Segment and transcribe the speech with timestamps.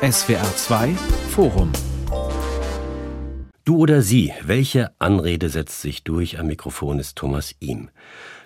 [0.00, 0.94] SWR 2
[1.30, 1.72] Forum
[3.64, 6.38] Du oder sie, welche Anrede setzt sich durch?
[6.38, 7.90] Am Mikrofon ist Thomas Ihm.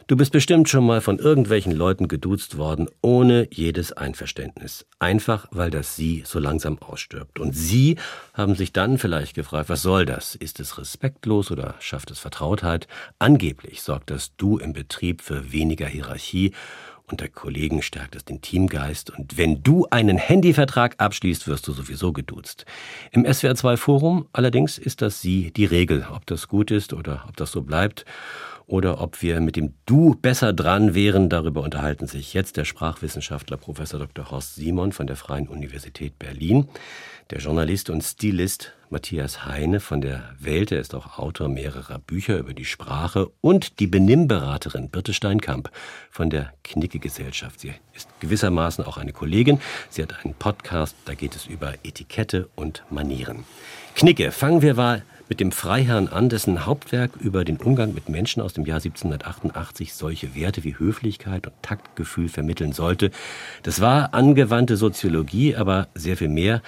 [0.06, 4.86] Du bist bestimmt schon mal von irgendwelchen Leuten geduzt worden, ohne jedes Einverständnis.
[4.98, 7.38] Einfach, weil das Sie so langsam ausstirbt.
[7.38, 7.96] Und Sie
[8.32, 10.34] haben sich dann vielleicht gefragt, was soll das?
[10.34, 12.88] Ist es respektlos oder schafft es Vertrautheit?
[13.18, 16.52] Angeblich sorgt das Du im Betrieb für weniger Hierarchie
[17.12, 22.12] unter Kollegen stärkt es den Teamgeist und wenn du einen Handyvertrag abschließt, wirst du sowieso
[22.12, 22.64] geduzt.
[23.12, 26.06] Im SWR2 Forum allerdings ist das Sie die Regel.
[26.10, 28.06] Ob das gut ist oder ob das so bleibt
[28.66, 33.58] oder ob wir mit dem Du besser dran wären, darüber unterhalten sich jetzt der Sprachwissenschaftler
[33.58, 34.30] Professor Dr.
[34.30, 36.68] Horst Simon von der Freien Universität Berlin,
[37.30, 42.36] der Journalist und Stilist Matthias Heine von der Welt, er ist auch Autor mehrerer Bücher
[42.36, 45.70] über die Sprache und die Benimmberaterin Birte Steinkamp
[46.10, 47.60] von der Knicke Gesellschaft.
[47.60, 49.60] Sie ist gewissermaßen auch eine Kollegin.
[49.88, 53.44] Sie hat einen Podcast, da geht es über Etikette und Manieren.
[53.94, 55.02] Knicke, fangen wir mal
[55.32, 59.94] mit dem Freiherrn an, dessen Hauptwerk über den Umgang mit Menschen aus dem Jahr 1788
[59.94, 63.10] solche Werte wie Höflichkeit und Taktgefühl vermitteln sollte.
[63.62, 66.60] Das war angewandte Soziologie, aber sehr viel mehr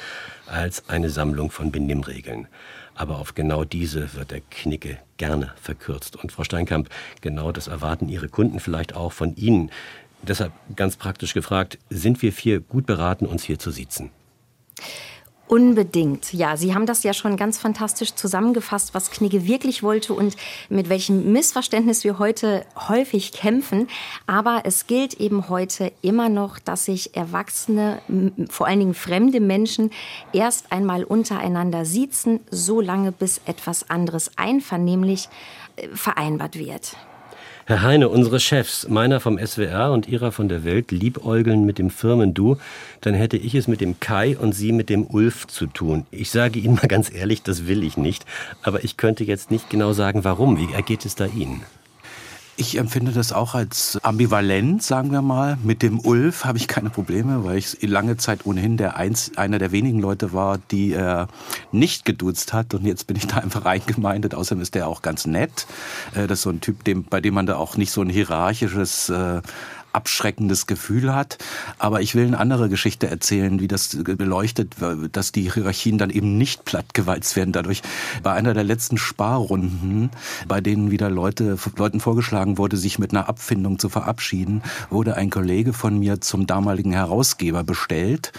[0.46, 2.48] als eine Sammlung von Benimmregeln.
[2.94, 6.16] Aber auf genau diese wird der Knicke gerne verkürzt.
[6.16, 6.88] Und Frau Steinkamp,
[7.20, 9.70] genau das erwarten Ihre Kunden vielleicht auch von Ihnen.
[10.22, 14.08] Deshalb ganz praktisch gefragt, sind wir vier gut beraten, uns hier zu sitzen?
[15.46, 16.56] Unbedingt, ja.
[16.56, 20.36] Sie haben das ja schon ganz fantastisch zusammengefasst, was Knigge wirklich wollte und
[20.70, 23.88] mit welchem Missverständnis wir heute häufig kämpfen.
[24.26, 28.00] Aber es gilt eben heute immer noch, dass sich Erwachsene,
[28.48, 29.90] vor allen Dingen fremde Menschen,
[30.32, 35.28] erst einmal untereinander siezen, so lange bis etwas anderes einvernehmlich
[35.76, 36.96] äh, vereinbart wird.
[37.66, 41.88] Herr Heine, unsere Chefs, meiner vom SWR und Ihrer von der Welt, liebäugeln mit dem
[41.88, 42.58] Firmen-Du,
[43.00, 46.04] dann hätte ich es mit dem Kai und Sie mit dem Ulf zu tun.
[46.10, 48.26] Ich sage Ihnen mal ganz ehrlich, das will ich nicht.
[48.60, 50.58] Aber ich könnte jetzt nicht genau sagen, warum.
[50.58, 51.62] Wie ergeht es da Ihnen?
[52.56, 55.58] Ich empfinde das auch als ambivalent, sagen wir mal.
[55.64, 59.58] Mit dem Ulf habe ich keine Probleme, weil ich lange Zeit ohnehin der eins, einer
[59.58, 61.26] der wenigen Leute war, die er
[61.72, 62.72] nicht geduzt hat.
[62.72, 64.36] Und jetzt bin ich da einfach eingemeindet.
[64.36, 65.66] Außerdem ist der auch ganz nett.
[66.14, 68.08] Äh, das ist so ein Typ, dem, bei dem man da auch nicht so ein
[68.08, 69.42] hierarchisches äh,
[69.94, 71.38] abschreckendes Gefühl hat.
[71.78, 74.74] Aber ich will eine andere Geschichte erzählen, wie das beleuchtet,
[75.12, 77.52] dass die Hierarchien dann eben nicht plattgewalzt werden.
[77.52, 77.82] Dadurch
[78.22, 80.10] bei einer der letzten Sparrunden,
[80.48, 85.30] bei denen wieder Leute, Leuten vorgeschlagen wurde, sich mit einer Abfindung zu verabschieden, wurde ein
[85.30, 88.32] Kollege von mir zum damaligen Herausgeber bestellt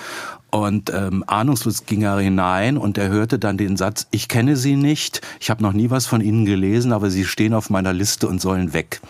[0.55, 4.77] und ähm, ahnungslos ging er hinein und er hörte dann den Satz, ich kenne Sie
[4.77, 8.29] nicht, ich habe noch nie was von Ihnen gelesen, aber Sie stehen auf meiner Liste
[8.29, 9.01] und sollen weg.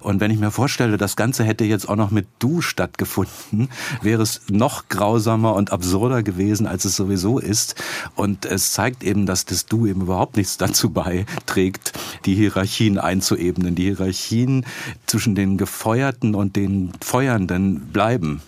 [0.00, 3.68] Und wenn ich mir vorstelle, das Ganze hätte jetzt auch noch mit Du stattgefunden,
[4.00, 7.74] wäre es noch grausamer und absurder gewesen, als es sowieso ist.
[8.14, 11.92] Und es zeigt eben, dass das Du eben überhaupt nichts dazu beiträgt,
[12.24, 13.74] die Hierarchien einzuebnen.
[13.74, 14.64] Die Hierarchien
[15.04, 18.40] zwischen den Gefeuerten und den Feuernden bleiben.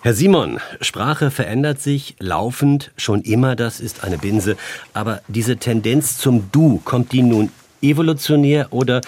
[0.00, 4.56] Herr Simon, Sprache verändert sich laufend, schon immer, das ist eine Binse.
[4.94, 7.50] Aber diese Tendenz zum Du, kommt die nun
[7.82, 9.00] evolutionär oder,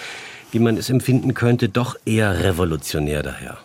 [0.51, 3.57] wie man es empfinden könnte, doch eher revolutionär daher?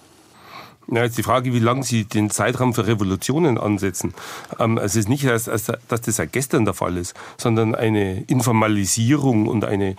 [0.88, 4.14] Ja, jetzt die Frage, wie lange Sie den Zeitraum für Revolutionen ansetzen.
[4.60, 9.48] Ähm, es ist nicht, dass, dass das seit gestern der Fall ist, sondern eine Informalisierung
[9.48, 9.96] und eine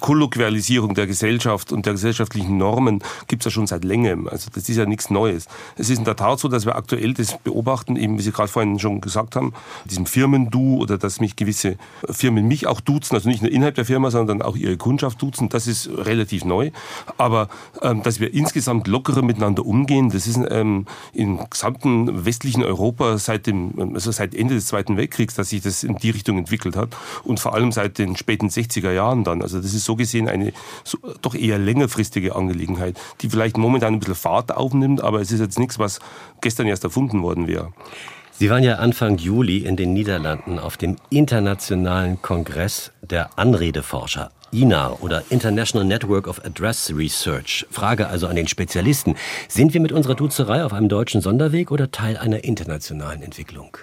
[0.00, 4.26] Kolloquialisierung der Gesellschaft und der gesellschaftlichen Normen gibt es ja schon seit längerem.
[4.26, 5.46] Also das ist ja nichts Neues.
[5.76, 8.48] Es ist in der Tat so, dass wir aktuell das beobachten, eben wie Sie gerade
[8.48, 11.76] vorhin schon gesagt haben, diesem Firmen-Du oder dass mich gewisse
[12.10, 15.48] Firmen mich auch duzen, also nicht nur innerhalb der Firma, sondern auch ihre Kundschaft duzen,
[15.48, 16.72] das ist relativ neu.
[17.18, 17.48] Aber
[17.82, 23.18] ähm, dass wir insgesamt lockerer miteinander umgehen, das das ist ähm, im gesamten westlichen Europa
[23.18, 26.76] seit, dem, also seit Ende des Zweiten Weltkriegs, dass sich das in die Richtung entwickelt
[26.76, 29.42] hat und vor allem seit den späten 60er Jahren dann.
[29.42, 30.52] Also das ist so gesehen eine
[30.84, 35.40] so, doch eher längerfristige Angelegenheit, die vielleicht momentan ein bisschen Fahrt aufnimmt, aber es ist
[35.40, 36.00] jetzt nichts, was
[36.40, 37.72] gestern erst erfunden worden wäre.
[38.32, 44.32] Sie waren ja Anfang Juli in den Niederlanden auf dem Internationalen Kongress der Anredeforscher.
[44.54, 47.66] INA oder International Network of Address Research.
[47.70, 49.16] Frage also an den Spezialisten.
[49.48, 53.76] Sind wir mit unserer Duzerei auf einem deutschen Sonderweg oder Teil einer internationalen Entwicklung?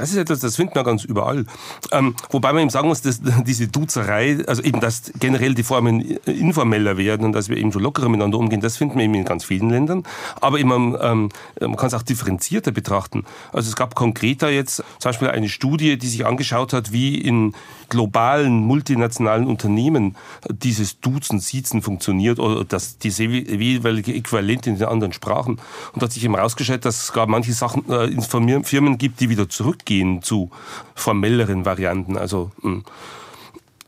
[0.00, 1.44] Das ist etwas, das findet man ganz überall.
[1.92, 6.00] Ähm, wobei man eben sagen muss, dass diese Duzerei, also eben, dass generell die Formen
[6.24, 9.26] informeller werden und dass wir eben so lockerer miteinander umgehen, das finden wir eben in
[9.26, 10.04] ganz vielen Ländern.
[10.40, 11.28] Aber eben, ähm,
[11.60, 13.24] man kann es auch differenzierter betrachten.
[13.52, 17.54] Also es gab konkreter jetzt zum Beispiel eine Studie, die sich angeschaut hat, wie in
[17.90, 20.16] globalen, multinationalen Unternehmen
[20.48, 25.60] dieses Duzen, Siezen funktioniert oder das, diese jeweilige Äquivalent in den anderen Sprachen.
[25.92, 28.22] Und da hat sich eben herausgestellt, dass es gar manche Sachen äh, in
[28.62, 29.89] Firmen gibt, die wieder zurückgehen
[30.22, 30.50] zu
[30.94, 32.16] formelleren Varianten.
[32.16, 32.84] Also hm,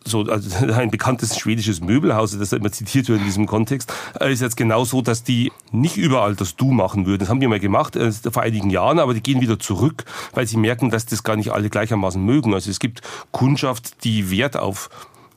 [0.04, 4.40] so also ein bekanntes schwedisches Möbelhaus, das immer zitiert wird in diesem Kontext, äh, ist
[4.40, 7.20] jetzt genau so, dass die nicht überall das Du machen würden.
[7.20, 10.04] Das haben die mal gemacht äh, vor einigen Jahren, aber die gehen wieder zurück,
[10.34, 12.54] weil sie merken, dass das gar nicht alle gleichermaßen mögen.
[12.54, 13.00] Also es gibt
[13.30, 14.90] Kundschaft, die Wert auf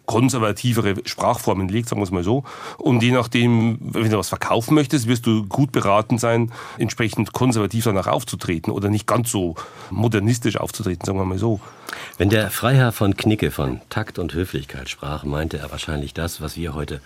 [0.06, 2.44] konservativere Sprachformen legt, sagen wir es mal so.
[2.78, 7.86] Und je nachdem, wenn du was verkaufen möchtest, wirst du gut beraten sein, entsprechend konservativ
[7.86, 9.56] danach aufzutreten oder nicht ganz so
[9.90, 11.60] modernistisch aufzutreten, sagen wir mal so.
[12.18, 16.58] Wenn der Freiherr von Knicke von Takt und Höflichkeit sprach, meinte er wahrscheinlich das, was
[16.58, 17.02] wir heute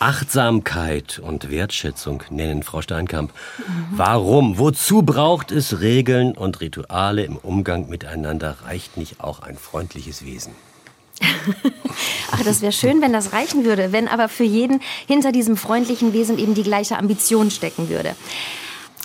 [0.00, 3.32] Achtsamkeit und Wertschätzung nennen, Frau Steinkamp.
[3.58, 3.86] Mhm.
[3.92, 4.58] Warum?
[4.58, 8.56] Wozu braucht es Regeln und Rituale im Umgang miteinander?
[8.64, 10.52] Reicht nicht auch ein freundliches Wesen?
[12.30, 16.12] Ach, das wäre schön, wenn das reichen würde, wenn aber für jeden hinter diesem freundlichen
[16.12, 18.14] Wesen eben die gleiche Ambition stecken würde.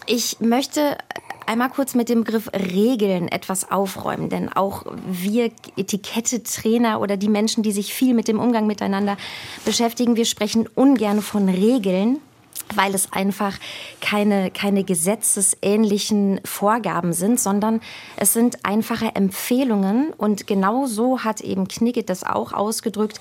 [0.06, 0.98] Ich möchte
[1.45, 7.63] einmal kurz mit dem Begriff Regeln etwas aufräumen, denn auch wir Etikette-Trainer oder die Menschen,
[7.63, 9.18] die sich viel mit dem Umgang miteinander
[9.65, 12.19] beschäftigen, wir sprechen ungern von Regeln,
[12.75, 13.57] weil es einfach
[14.01, 17.81] keine, keine gesetzesähnlichen Vorgaben sind, sondern
[18.18, 20.13] es sind einfache Empfehlungen.
[20.13, 23.19] Und genau so hat eben Knigget das auch ausgedrückt.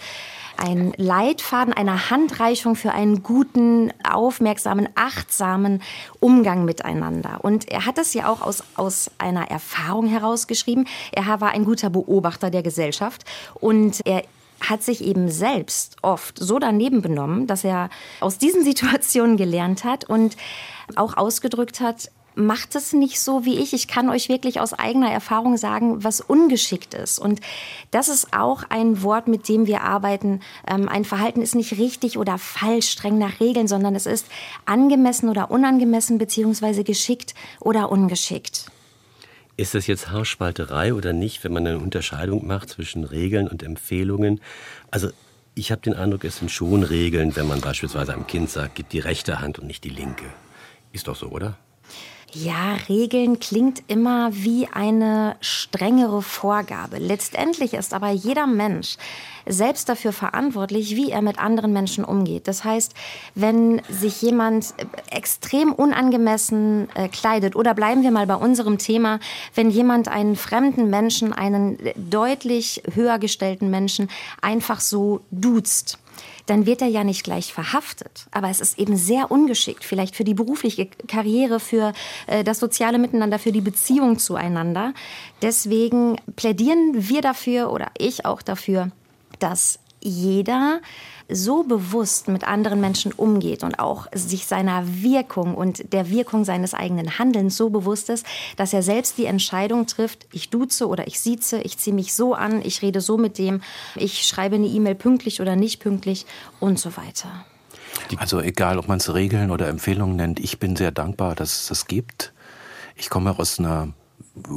[0.57, 5.81] Ein Leitfaden, eine Handreichung für einen guten, aufmerksamen, achtsamen
[6.19, 7.39] Umgang miteinander.
[7.43, 10.89] Und er hat das ja auch aus, aus einer Erfahrung herausgeschrieben.
[11.13, 13.25] Er war ein guter Beobachter der Gesellschaft
[13.61, 14.25] und er
[14.61, 17.91] hat sich eben selbst oft so daneben benommen, dass er
[18.21, 20.37] aus diesen Situationen gelernt hat und
[20.97, 23.73] auch ausgedrückt hat, macht es nicht so wie ich.
[23.73, 27.19] Ich kann euch wirklich aus eigener Erfahrung sagen, was ungeschickt ist.
[27.19, 27.41] Und
[27.91, 30.41] das ist auch ein Wort, mit dem wir arbeiten.
[30.67, 34.27] Ähm, ein Verhalten ist nicht richtig oder falsch, streng nach Regeln, sondern es ist
[34.65, 38.71] angemessen oder unangemessen, beziehungsweise geschickt oder ungeschickt.
[39.59, 44.41] Ist das jetzt Haarspalterei oder nicht, wenn man eine Unterscheidung macht zwischen Regeln und Empfehlungen?
[44.93, 45.11] Also
[45.57, 48.89] ich habe den Eindruck, es sind schon Regeln, wenn man beispielsweise einem Kind sagt, gib
[48.91, 50.27] die rechte Hand und nicht die linke.
[50.93, 51.59] Ist doch so, oder?
[52.33, 56.99] Ja, Regeln klingt immer wie eine strengere Vorgabe.
[56.99, 58.97] Letztendlich ist aber jeder Mensch
[59.47, 62.47] selbst dafür verantwortlich, wie er mit anderen Menschen umgeht.
[62.47, 62.93] Das heißt,
[63.35, 64.75] wenn sich jemand
[65.11, 69.21] extrem unangemessen äh, kleidet, oder bleiben wir mal bei unserem Thema,
[69.55, 74.11] wenn jemand einen fremden Menschen, einen deutlich höher gestellten Menschen
[74.43, 75.99] einfach so duzt,
[76.49, 78.27] dann wird er ja nicht gleich verhaftet.
[78.31, 81.93] Aber es ist eben sehr ungeschickt, vielleicht für die berufliche Karriere, für
[82.27, 84.95] äh, das soziale Miteinander, für die Beziehung zueinander.
[85.43, 88.91] Deswegen plädieren wir dafür oder ich auch dafür,
[89.39, 90.81] dass jeder
[91.29, 96.73] so bewusst mit anderen Menschen umgeht und auch sich seiner Wirkung und der Wirkung seines
[96.73, 98.25] eigenen Handelns so bewusst ist,
[98.57, 102.35] dass er selbst die Entscheidung trifft, ich duze oder ich sieze, ich ziehe mich so
[102.35, 103.61] an, ich rede so mit dem,
[103.95, 106.25] ich schreibe eine E-Mail pünktlich oder nicht pünktlich
[106.61, 107.45] und so weiter.
[108.17, 111.67] Also egal, ob man es Regeln oder Empfehlungen nennt, ich bin sehr dankbar, dass es
[111.69, 112.33] das gibt.
[112.97, 113.93] Ich komme aus einer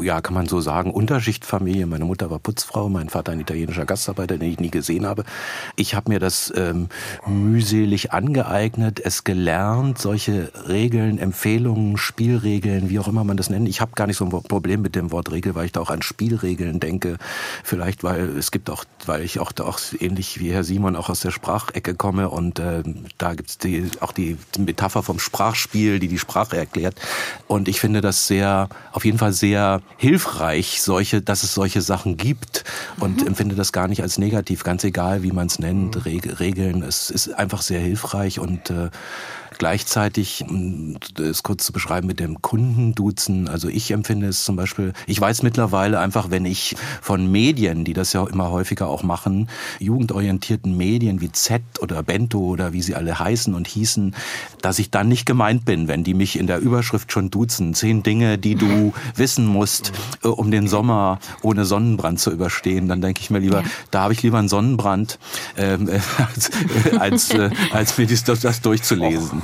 [0.02, 1.86] ja, kann man so sagen, Unterschichtfamilie.
[1.86, 5.24] Meine Mutter war Putzfrau, mein Vater ein italienischer Gastarbeiter, den ich nie gesehen habe.
[5.76, 6.90] Ich habe mir das ähm,
[7.28, 13.68] mühselig angeeignet, es gelernt, solche Regeln, Empfehlungen, Spielregeln, wie auch immer man das nennt.
[13.68, 15.90] Ich habe gar nicht so ein Problem mit dem Wort Regel, weil ich da auch
[15.90, 17.18] an Spielregeln denke.
[17.64, 21.22] Vielleicht, weil es gibt auch, weil ich auch, auch ähnlich wie Herr Simon auch aus
[21.22, 22.84] der Sprachecke komme und äh,
[23.18, 26.96] da gibt's die, auch die Metapher vom Sprachspiel, die die Sprache erklärt.
[27.48, 32.18] Und ich finde das sehr, auf jeden Fall sehr hilfreich, solche, dass es solche Sachen
[32.18, 32.64] gibt
[33.00, 33.28] und mhm.
[33.28, 36.32] empfinde das gar nicht als negativ, ganz egal, wie man es nennt, mhm.
[36.40, 36.84] Regeln.
[36.84, 38.90] Es ist einfach sehr hilfreich und äh,
[39.62, 40.44] Gleichzeitig,
[41.14, 45.44] das kurz zu beschreiben mit dem Kundenduzen, also ich empfinde es zum Beispiel, ich weiß
[45.44, 51.22] mittlerweile einfach, wenn ich von Medien, die das ja immer häufiger auch machen, jugendorientierten Medien
[51.22, 54.16] wie Z oder Bento oder wie sie alle heißen und hießen,
[54.64, 57.76] dass ich dann nicht gemeint bin, wenn die mich in der Überschrift schon duzen.
[57.76, 59.92] Zehn Dinge, die du wissen musst,
[60.24, 62.88] äh, um den Sommer ohne Sonnenbrand zu überstehen.
[62.88, 63.68] Dann denke ich mir lieber, ja.
[63.92, 65.20] da habe ich lieber einen Sonnenbrand,
[65.56, 65.88] ähm,
[66.18, 66.50] als,
[66.98, 69.44] als, äh, als mir das, das durchzulesen.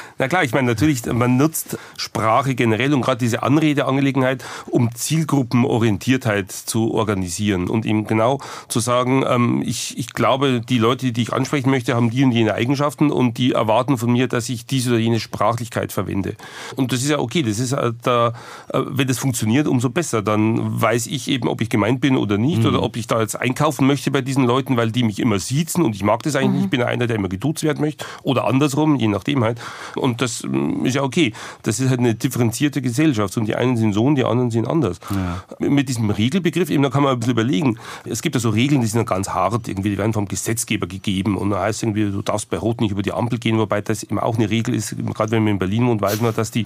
[0.21, 6.51] Na klar, ich meine natürlich, man nutzt Sprache generell und gerade diese Anredeangelegenheit, um Zielgruppenorientiertheit
[6.51, 8.37] zu organisieren und ihm genau
[8.67, 12.33] zu sagen, ähm, ich, ich glaube, die Leute, die ich ansprechen möchte, haben die und
[12.33, 16.35] jene Eigenschaften und die erwarten von mir, dass ich diese oder jene Sprachlichkeit verwende.
[16.75, 18.33] Und das ist ja okay, das ist äh, da,
[18.71, 20.21] äh, wenn das funktioniert, umso besser.
[20.21, 22.67] Dann weiß ich eben, ob ich gemeint bin oder nicht mhm.
[22.67, 25.83] oder ob ich da jetzt einkaufen möchte bei diesen Leuten, weil die mich immer siezen
[25.83, 26.55] und ich mag das eigentlich mhm.
[26.57, 26.65] nicht.
[26.65, 29.59] Ich bin einer, der immer geduzt werden möchte oder andersrum, je nachdem halt.
[29.95, 31.33] Und das mm, ist ja okay.
[31.63, 34.67] Das ist halt eine differenzierte Gesellschaft und die einen sind so und die anderen sind
[34.67, 34.99] anders.
[35.09, 35.43] Ja.
[35.59, 37.77] Mit diesem Regelbegriff, eben, da kann man ein bisschen überlegen.
[38.05, 41.37] Es gibt ja so Regeln, die sind ganz hart, irgendwie, die werden vom Gesetzgeber gegeben
[41.37, 44.03] und da heißt irgendwie, du darfst bei Rot nicht über die Ampel gehen, wobei das
[44.03, 46.65] eben auch eine Regel ist, gerade wenn man in Berlin wohnt, weiß man, dass die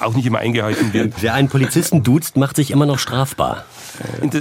[0.00, 1.14] auch nicht immer eingehalten wird.
[1.20, 3.64] Wer einen Polizisten duzt, macht sich immer noch strafbar.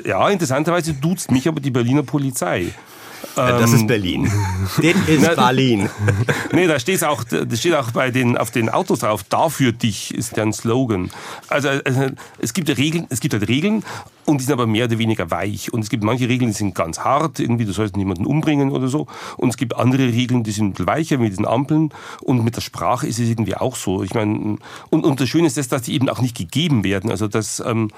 [0.06, 2.74] Ja, interessanterweise duzt mich aber die Berliner Polizei.
[3.36, 4.32] Das ist ähm, Berlin.
[4.78, 5.90] das ist Berlin.
[6.54, 9.74] nee, da steht auch, das steht auch bei den, auf den Autos drauf, da für
[9.74, 11.12] dich ist deren Slogan.
[11.50, 12.08] Also, also
[12.40, 13.84] es gibt Regeln, es gibt halt Regeln
[14.26, 15.72] und die sind aber mehr oder weniger weich.
[15.72, 18.88] Und es gibt manche Regeln, die sind ganz hart, irgendwie, du sollst niemanden umbringen oder
[18.88, 19.08] so.
[19.38, 21.92] Und es gibt andere Regeln, die sind weicher, mit diesen Ampeln.
[22.22, 24.02] Und mit der Sprache ist es irgendwie auch so.
[24.04, 24.58] Ich meine,
[24.90, 27.12] und, und das Schöne ist, das, dass die eben auch nicht gegeben werden.
[27.12, 27.92] Also das, ähm,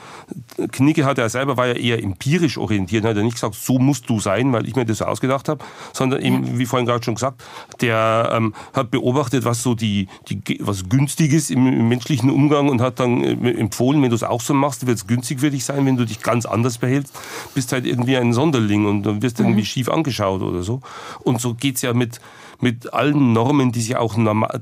[0.72, 3.80] Knigge hat ja selber, war ja eher empirisch orientiert, er hat ja nicht gesagt, so
[3.80, 7.16] musst du sein, weil ich mir das ausgedacht habe, sondern eben, wie vorhin gerade schon
[7.16, 7.44] gesagt,
[7.82, 12.70] der ähm, hat beobachtet, was so die, die was günstig ist im, im menschlichen Umgang
[12.70, 15.52] und hat dann äh, empfohlen, wenn du es auch so machst, wird es günstig für
[15.52, 17.14] dich sein, wenn du dich ganz anders behältst,
[17.54, 19.66] bist halt irgendwie ein Sonderling und dann wirst irgendwie mhm.
[19.66, 20.82] schief angeschaut oder so.
[21.24, 22.20] Und so geht es ja mit,
[22.60, 24.16] mit allen Normen, die sich auch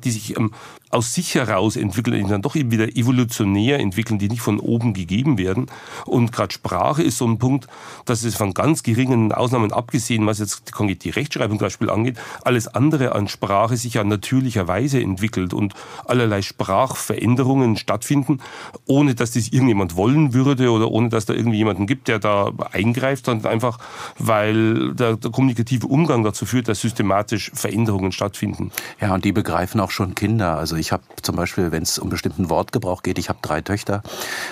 [0.04, 0.52] die sich ähm,
[0.96, 4.94] aus sich heraus entwickeln, die dann doch eben wieder evolutionär entwickeln, die nicht von oben
[4.94, 5.68] gegeben werden.
[6.06, 7.68] Und gerade Sprache ist so ein Punkt,
[8.06, 12.68] dass es von ganz geringen Ausnahmen abgesehen, was jetzt die Rechtschreibung zum Beispiel angeht, alles
[12.68, 15.74] andere an Sprache sich ja natürlicherweise entwickelt und
[16.06, 18.40] allerlei Sprachveränderungen stattfinden,
[18.86, 22.52] ohne dass das irgendjemand wollen würde oder ohne dass da irgendwie jemanden gibt, der da
[22.72, 23.80] eingreift, sondern einfach,
[24.18, 27.52] weil der, der kommunikative Umgang dazu führt, dass systematisch
[27.86, 28.72] Veränderungen stattfinden.
[29.00, 30.58] Ja, und die begreifen auch schon Kinder.
[30.58, 34.01] Also ich habe zum Beispiel, wenn es um bestimmten Wortgebrauch geht, ich habe drei Töchter,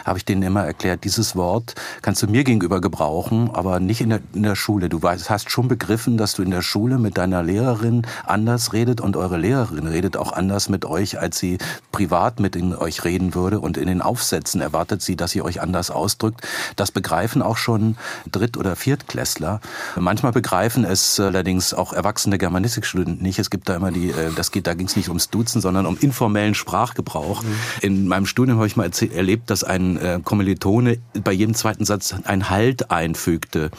[0.05, 1.73] habe ich denen immer erklärt, dieses Wort
[2.03, 4.87] kannst du mir gegenüber gebrauchen, aber nicht in der, in der Schule.
[4.87, 9.01] Du weißt, hast schon begriffen, dass du in der Schule mit deiner Lehrerin anders redet
[9.01, 11.57] und eure Lehrerin redet auch anders mit euch, als sie
[11.91, 15.59] privat mit in euch reden würde und in den Aufsätzen erwartet sie, dass ihr euch
[15.59, 16.41] anders ausdrückt.
[16.75, 17.97] Das begreifen auch schon
[18.31, 19.59] Dritt- oder Viertklässler.
[19.95, 23.39] Manchmal begreifen es allerdings auch erwachsene Germanistikstudenten nicht.
[23.39, 25.85] Es gibt da immer die, äh, das geht, da ging es nicht ums Duzen, sondern
[25.85, 27.43] um informellen Sprachgebrauch.
[27.43, 27.47] Mhm.
[27.81, 32.13] In meinem Studium habe ich mal erlebt, dass ein äh, Kommilitone bei jedem zweiten Satz
[32.23, 33.71] ein Halt einfügte.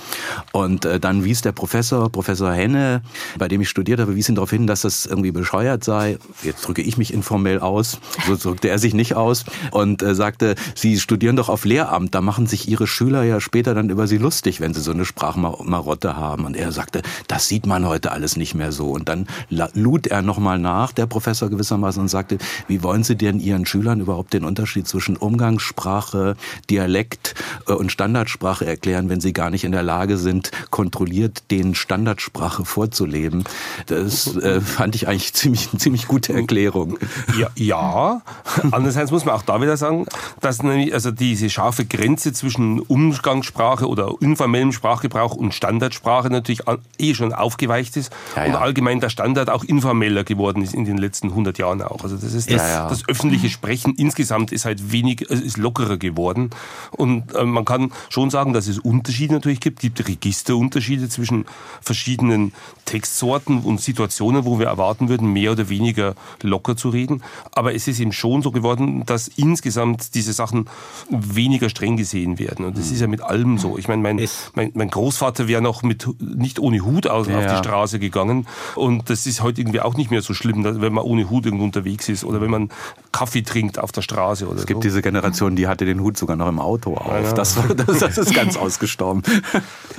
[0.52, 3.02] Und äh, dann wies der Professor, Professor Henne,
[3.38, 6.18] bei dem ich studiert habe, wies ihn darauf hin, dass das irgendwie bescheuert sei.
[6.42, 7.98] Jetzt drücke ich mich informell aus.
[8.26, 12.20] So drückte er sich nicht aus und äh, sagte, Sie studieren doch auf Lehramt, da
[12.20, 16.16] machen sich Ihre Schüler ja später dann über Sie lustig, wenn Sie so eine Sprachmarotte
[16.16, 16.44] haben.
[16.44, 18.90] Und er sagte, das sieht man heute alles nicht mehr so.
[18.90, 22.38] Und dann lud er nochmal nach, der Professor gewissermaßen, und sagte,
[22.68, 26.36] wie wollen Sie denn Ihren Schülern überhaupt den Unterschied zwischen Umgangssprache,
[26.70, 27.34] Dialekt
[27.66, 32.64] äh, und Standardsprache erklären, wenn sie gar nicht in der Lage sind, kontrolliert den Standardsprache
[32.64, 33.44] vorzuleben?
[33.86, 36.98] Das äh, fand ich eigentlich ziemlich, eine ziemlich gute Erklärung.
[37.38, 38.22] Ja, ja.
[38.70, 40.06] andererseits muss man auch da wieder sagen,
[40.40, 46.62] dass nämlich also diese scharfe Grenze zwischen Umgangssprache oder informellem Sprachgebrauch und Standardsprache natürlich
[46.98, 48.50] eh schon aufgeweicht ist ja, ja.
[48.50, 52.02] und allgemein der Standard auch informeller geworden ist in den letzten 100 Jahren auch.
[52.02, 52.88] Also das ist das, ja, ja.
[52.88, 56.50] das öffentliche Sprechen insgesamt ist halt wenig, ist lockerer geworden.
[56.90, 59.78] Und äh, man kann schon sagen, dass es Unterschiede natürlich gibt.
[59.78, 61.46] Es gibt Registerunterschiede zwischen
[61.80, 62.52] verschiedenen
[62.84, 67.22] Textsorten und Situationen, wo wir erwarten würden, mehr oder weniger locker zu reden.
[67.52, 70.68] Aber es ist eben schon so geworden, dass insgesamt diese Sachen
[71.10, 72.64] weniger streng gesehen werden.
[72.64, 73.78] Und das ist ja mit allem so.
[73.78, 77.38] Ich meine, mein, mein, mein Großvater wäre noch mit nicht ohne Hut aus, ja.
[77.38, 78.46] auf die Straße gegangen.
[78.74, 81.64] Und das ist heute irgendwie auch nicht mehr so schlimm, wenn man ohne Hut irgendwo
[81.64, 82.70] unterwegs ist ist oder wenn man
[83.14, 84.88] Kaffee trinkt auf der Straße oder Es gibt so.
[84.88, 87.06] diese Generation, die hatte den Hut sogar noch im Auto auf.
[87.06, 87.32] Ja.
[87.32, 89.22] Das, das, das, ist ganz ausgestorben.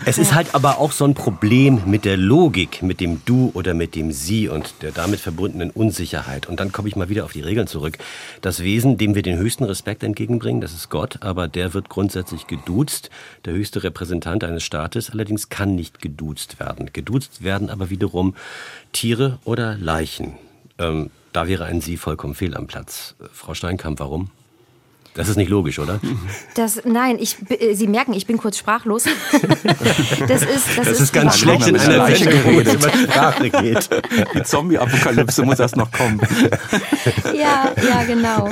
[0.03, 3.73] Es ist halt aber auch so ein Problem mit der Logik, mit dem Du oder
[3.73, 6.49] mit dem Sie und der damit verbundenen Unsicherheit.
[6.49, 7.97] Und dann komme ich mal wieder auf die Regeln zurück.
[8.41, 12.47] Das Wesen, dem wir den höchsten Respekt entgegenbringen, das ist Gott, aber der wird grundsätzlich
[12.47, 13.09] geduzt.
[13.45, 16.89] Der höchste Repräsentant eines Staates allerdings kann nicht geduzt werden.
[16.91, 18.35] Geduzt werden aber wiederum
[18.91, 20.33] Tiere oder Leichen.
[20.77, 23.15] Ähm, da wäre ein Sie vollkommen fehl am Platz.
[23.33, 24.29] Frau Steinkamp, warum?
[25.15, 26.01] Das ist nicht logisch, oder?
[26.55, 29.05] Das, nein, ich, äh, Sie merken, ich bin kurz sprachlos.
[30.27, 33.89] das ist, das, das ist, ist ganz schlecht in einer wo es über Sprache geht.
[34.33, 36.19] Die Zombie-Apokalypse muss erst noch kommen.
[37.33, 38.51] ja, ja, genau.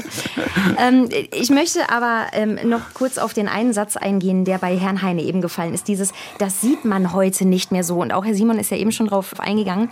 [0.78, 5.02] Ähm, ich möchte aber ähm, noch kurz auf den einen Satz eingehen, der bei Herrn
[5.02, 5.90] Heine eben gefallen ist.
[5.90, 8.02] Dieses, das sieht man heute nicht mehr so.
[8.02, 9.90] Und auch Herr Simon ist ja eben schon drauf eingegangen.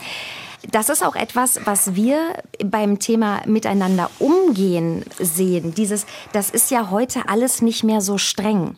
[0.70, 5.74] Das ist auch etwas, was wir beim Thema miteinander umgehen sehen.
[5.74, 8.76] Dieses, das ist ja heute alles nicht mehr so streng.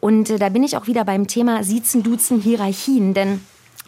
[0.00, 3.40] Und äh, da bin ich auch wieder beim Thema Siezen, Duzen, Hierarchien, denn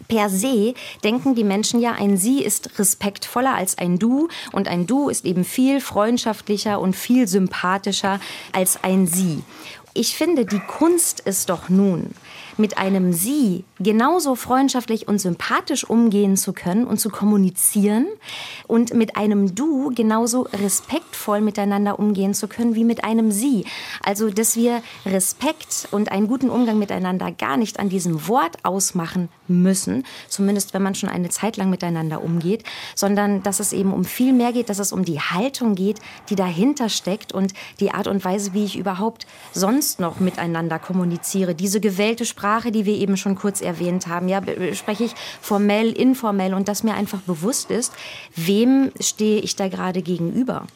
[0.07, 4.85] Per se denken die Menschen ja, ein Sie ist respektvoller als ein Du und ein
[4.85, 8.19] Du ist eben viel freundschaftlicher und viel sympathischer
[8.53, 9.43] als ein Sie.
[9.93, 12.11] Ich finde, die Kunst ist doch nun,
[12.57, 18.07] mit einem Sie genauso freundschaftlich und sympathisch umgehen zu können und zu kommunizieren
[18.67, 23.65] und mit einem Du genauso respektvoll miteinander umgehen zu können wie mit einem Sie.
[24.03, 29.29] Also, dass wir Respekt und einen guten Umgang miteinander gar nicht an diesem Wort ausmachen
[29.49, 32.63] müssen, zumindest wenn man schon eine Zeit lang miteinander umgeht,
[32.95, 35.99] sondern dass es eben um viel mehr geht, dass es um die Haltung geht,
[36.29, 41.53] die dahinter steckt und die Art und Weise, wie ich überhaupt sonst noch miteinander kommuniziere.
[41.53, 44.27] Diese gewählte Sprache die wir eben schon kurz erwähnt haben.
[44.27, 44.41] Ja,
[44.73, 47.93] spreche ich formell, informell und dass mir einfach bewusst ist,
[48.35, 50.67] wem stehe ich da gerade gegenüber.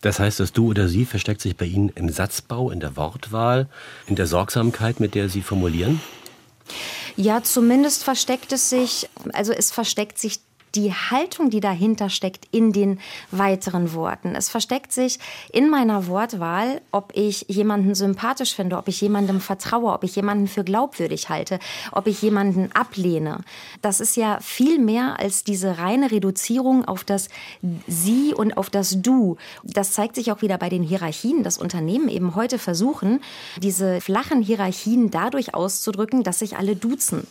[0.00, 3.68] Das heißt, dass du oder sie versteckt sich bei Ihnen im Satzbau, in der Wortwahl,
[4.06, 6.00] in der Sorgsamkeit, mit der Sie formulieren?
[7.20, 10.38] Ja, zumindest versteckt es sich, also es versteckt sich
[10.78, 13.00] die Haltung, die dahinter steckt, in den
[13.32, 14.36] weiteren Worten.
[14.36, 15.18] Es versteckt sich
[15.52, 20.46] in meiner Wortwahl, ob ich jemanden sympathisch finde, ob ich jemandem vertraue, ob ich jemanden
[20.46, 21.58] für glaubwürdig halte,
[21.90, 23.40] ob ich jemanden ablehne.
[23.82, 27.28] Das ist ja viel mehr als diese reine Reduzierung auf das
[27.88, 29.36] Sie und auf das Du.
[29.64, 33.20] Das zeigt sich auch wieder bei den Hierarchien, dass Unternehmen eben heute versuchen,
[33.60, 37.26] diese flachen Hierarchien dadurch auszudrücken, dass sich alle duzen.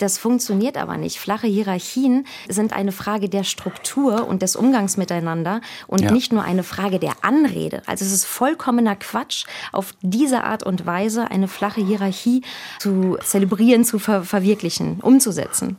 [0.00, 1.18] Das funktioniert aber nicht.
[1.18, 6.10] Flache Hierarchien sind eine Frage der Struktur und des Umgangs miteinander und ja.
[6.10, 7.82] nicht nur eine Frage der Anrede.
[7.84, 12.42] Also es ist vollkommener Quatsch, auf diese Art und Weise eine flache Hierarchie
[12.78, 15.76] zu zelebrieren, zu ver verwirklichen, umzusetzen.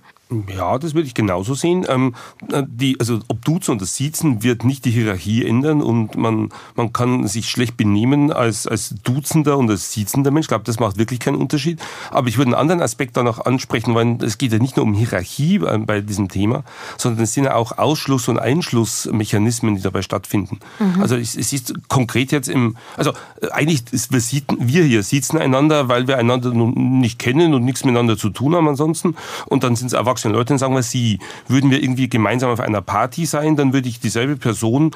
[0.56, 1.86] Ja, das würde ich genauso sehen.
[1.90, 2.16] Ähm,
[2.52, 6.94] äh, die, also ob Duzen oder Siezen wird nicht die Hierarchie ändern und man, man
[6.94, 10.46] kann sich schlecht benehmen als, als Duzender und als Siezender Mensch.
[10.46, 11.82] Ich glaube, das macht wirklich keinen Unterschied.
[12.12, 14.86] Aber ich würde einen anderen Aspekt da noch ansprechen, weil es geht ja nicht nur
[14.86, 16.64] um Hierarchie bei, bei diesem Thema,
[16.98, 20.60] sondern es sind ja auch Ausschluss- und Einschlussmechanismen, die dabei stattfinden.
[20.80, 21.02] Mhm.
[21.02, 23.12] Also es, es, ist konkret jetzt im, also
[23.42, 27.66] äh, eigentlich ist, wir, sieten, wir hier sitzen einander, weil wir einander nicht kennen und
[27.66, 29.16] nichts miteinander zu tun haben ansonsten.
[29.48, 32.60] Und dann sind es Erwachsene erwachsenen Leuten, sagen wir Sie, würden wir irgendwie gemeinsam auf
[32.60, 34.92] einer Party sein, dann würde ich dieselbe Person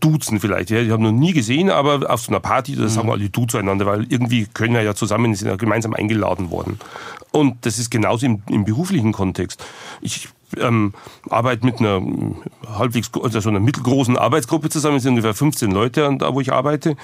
[0.00, 0.70] duzen vielleicht.
[0.70, 3.28] Ja, ich habe noch nie gesehen, aber auf so einer Party, da sagen wir alle
[3.28, 6.80] du zueinander, weil irgendwie können wir ja zusammen, sind ja gemeinsam eingeladen worden.
[7.30, 9.64] Und das ist genauso im, im beruflichen Kontext.
[10.00, 10.94] Ich ähm,
[11.28, 12.00] arbeite mit einer
[12.78, 16.52] halbwegs, also so einer mittelgroßen Arbeitsgruppe zusammen, es sind ungefähr 15 Leute da, wo ich
[16.52, 16.96] arbeite.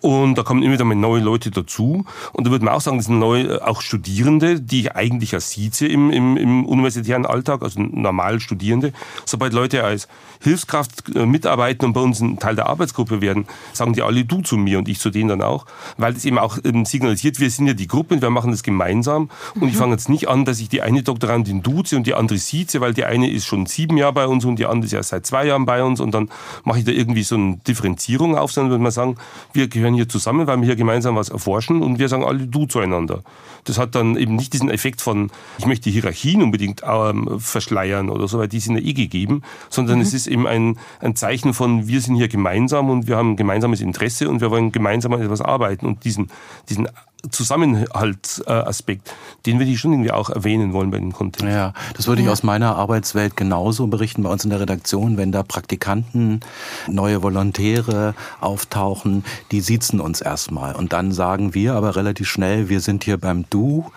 [0.00, 2.04] Und da kommen immer wieder mal neue Leute dazu.
[2.32, 5.50] Und da würde man auch sagen, das sind neue, auch Studierende, die ich eigentlich als
[5.50, 8.92] sieze im, im, im universitären Alltag, also normal Studierende.
[9.24, 10.08] Sobald Leute als
[10.40, 14.40] Hilfskraft äh, mitarbeiten und bei uns ein Teil der Arbeitsgruppe werden, sagen die alle du
[14.42, 17.50] zu mir und ich zu denen dann auch, weil das eben auch ähm, signalisiert, wir
[17.50, 19.30] sind ja die Gruppe und wir machen das gemeinsam.
[19.54, 19.68] Und mhm.
[19.68, 22.80] ich fange jetzt nicht an, dass ich die eine Doktorandin duze und die andere sieze,
[22.80, 25.24] weil die eine ist schon sieben Jahre bei uns und die andere ist ja seit
[25.24, 26.28] zwei Jahren bei uns und dann
[26.64, 29.14] mache ich da irgendwie so eine Differenzierung auf, sondern würde man sagen,
[29.52, 32.66] wir gehören hier zusammen, weil wir hier gemeinsam was erforschen und wir sagen alle du
[32.66, 33.22] zueinander.
[33.64, 38.26] Das hat dann eben nicht diesen Effekt von, ich möchte Hierarchien unbedingt ähm, verschleiern oder
[38.26, 40.02] so, weil die sind ja eh gegeben, sondern mhm.
[40.02, 43.36] es ist eben ein, ein Zeichen von, wir sind hier gemeinsam und wir haben ein
[43.36, 46.30] gemeinsames Interesse und wir wollen gemeinsam an etwas arbeiten und diesen,
[46.68, 46.88] diesen
[47.30, 49.12] Zusammenhaltsaspekt,
[49.44, 51.52] den würde ich schon irgendwie auch erwähnen wollen bei dem Kontext.
[51.52, 55.32] Ja, das würde ich aus meiner Arbeitswelt genauso berichten bei uns in der Redaktion, wenn
[55.32, 56.40] da Praktikanten,
[56.86, 62.80] neue Volontäre auftauchen, die siezen uns erstmal und dann sagen wir aber relativ schnell, wir
[62.80, 63.90] sind hier beim Du,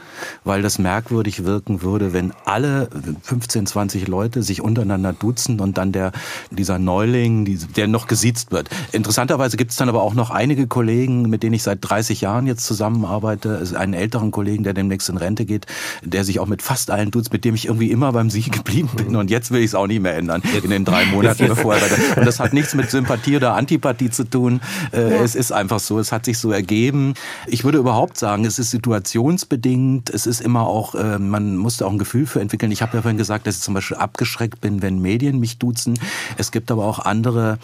[0.44, 2.90] weil das merkwürdig wirken würde, wenn alle
[3.22, 6.12] 15, 20 Leute sich untereinander duzen und dann der
[6.50, 8.70] dieser Neuling, der noch gesiezt wird.
[8.92, 12.48] Interessanterweise gibt es dann aber auch noch einige Kollegen, mit denen ich seit 30 Jahren
[12.48, 15.65] jetzt zusammen arbeite, einen älteren Kollegen, der demnächst in Rente geht,
[16.04, 18.89] der sich auch mit fast allen duzt, mit dem ich irgendwie immer beim Sie geblieben
[18.95, 19.15] bin.
[19.15, 22.17] Und jetzt will ich es auch nicht mehr ändern in den drei Monaten, bevor er
[22.17, 24.62] Und das hat nichts mit Sympathie oder Antipathie zu tun.
[24.91, 25.21] Äh.
[25.21, 27.13] Es ist einfach so, es hat sich so ergeben.
[27.47, 30.10] Ich würde überhaupt sagen, es ist situationsbedingt.
[30.10, 32.71] Es ist immer auch, äh, man musste auch ein Gefühl für entwickeln.
[32.71, 36.00] Ich habe ja vorhin gesagt, dass ich zum Beispiel abgeschreckt bin, wenn Medien mich duzen.
[36.38, 37.58] Es gibt aber auch andere,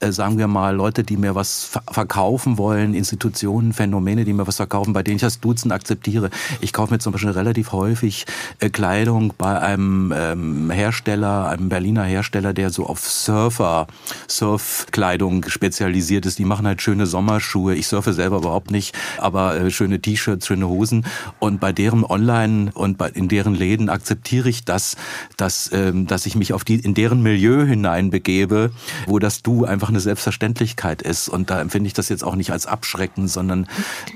[0.00, 4.56] äh, sagen wir mal, Leute, die mir was verkaufen wollen, Institutionen, Phänomene, die mir was
[4.56, 6.30] verkaufen, bei denen ich das Duzen akzeptiere.
[6.60, 8.24] Ich kaufe mir zum Beispiel relativ häufig
[8.72, 13.86] Kleidung bei einem ähm, Hersteller, einem Berliner Hersteller, der so auf Surfer,
[14.28, 16.38] Surfkleidung spezialisiert ist.
[16.38, 17.74] Die machen halt schöne Sommerschuhe.
[17.74, 21.04] Ich surfe selber überhaupt nicht, aber äh, schöne T-Shirts, schöne Hosen.
[21.40, 24.96] Und bei deren Online und in deren Läden akzeptiere ich das,
[25.36, 28.70] dass, ähm, dass ich mich auf die, in deren Milieu hineinbegebe,
[29.06, 31.28] wo das Du einfach eine Selbstverständlichkeit ist.
[31.28, 33.66] Und da empfinde ich das jetzt auch nicht als Abschrecken, sondern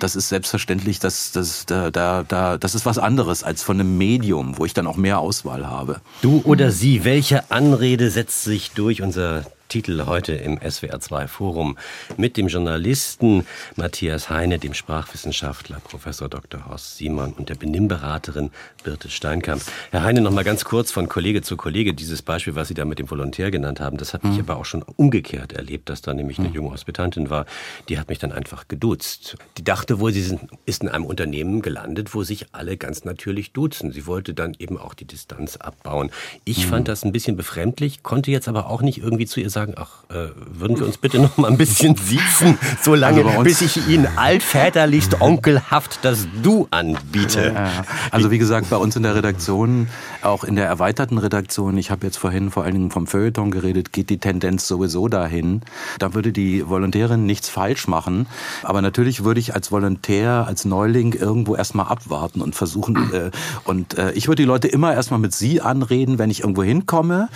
[0.01, 0.68] das ist selbstverständlich,
[1.05, 4.75] dass, dass da, da, da, das ist was anderes als von einem Medium, wo ich
[4.75, 6.01] dann auch mehr Auswahl habe.
[6.23, 11.77] Du oder sie, welche Anrede setzt sich durch unser Titel heute im SWR2 Forum
[12.17, 16.67] mit dem Journalisten Matthias Heine, dem Sprachwissenschaftler Professor Dr.
[16.67, 18.51] Horst Simon und der Benimmberaterin
[18.83, 19.61] Birte Steinkamp.
[19.91, 21.93] Herr Heine, noch mal ganz kurz von Kollege zu Kollege.
[21.93, 24.33] Dieses Beispiel, was Sie da mit dem Volontär genannt haben, das habe mhm.
[24.33, 26.55] ich aber auch schon umgekehrt erlebt, dass da nämlich eine mhm.
[26.55, 27.45] junge Hospitantin war,
[27.91, 29.37] die hat mich dann einfach geduzt.
[29.59, 33.53] Die dachte wohl, sie sind, ist in einem Unternehmen gelandet, wo sich alle ganz natürlich
[33.53, 33.93] duzen.
[33.93, 36.11] Sie wollte dann eben auch die Distanz abbauen.
[36.47, 36.71] Ich mhm.
[36.71, 39.75] fand das ein bisschen befremdlich, konnte jetzt aber auch nicht irgendwie zu ihr sagen, sagen,
[39.77, 43.61] ach, äh, würden wir uns bitte noch mal ein bisschen siezen, so lange, also bis
[43.61, 47.53] ich Ihnen altväterlichst onkelhaft das Du anbiete.
[47.55, 49.88] Ja, also wie gesagt, bei uns in der Redaktion,
[50.23, 53.92] auch in der erweiterten Redaktion, ich habe jetzt vorhin vor allen Dingen vom Feuilleton geredet,
[53.92, 55.62] geht die Tendenz sowieso dahin.
[55.99, 58.27] Da würde die Volontärin nichts falsch machen,
[58.62, 63.31] aber natürlich würde ich als Volontär, als Neuling irgendwo erstmal abwarten und versuchen, äh,
[63.64, 67.29] und äh, ich würde die Leute immer erstmal mit Sie anreden, wenn ich irgendwo hinkomme.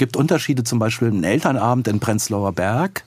[0.00, 3.04] Gibt Unterschiede, zum Beispiel ein Elternabend, Abend in Prenzlauer Berg.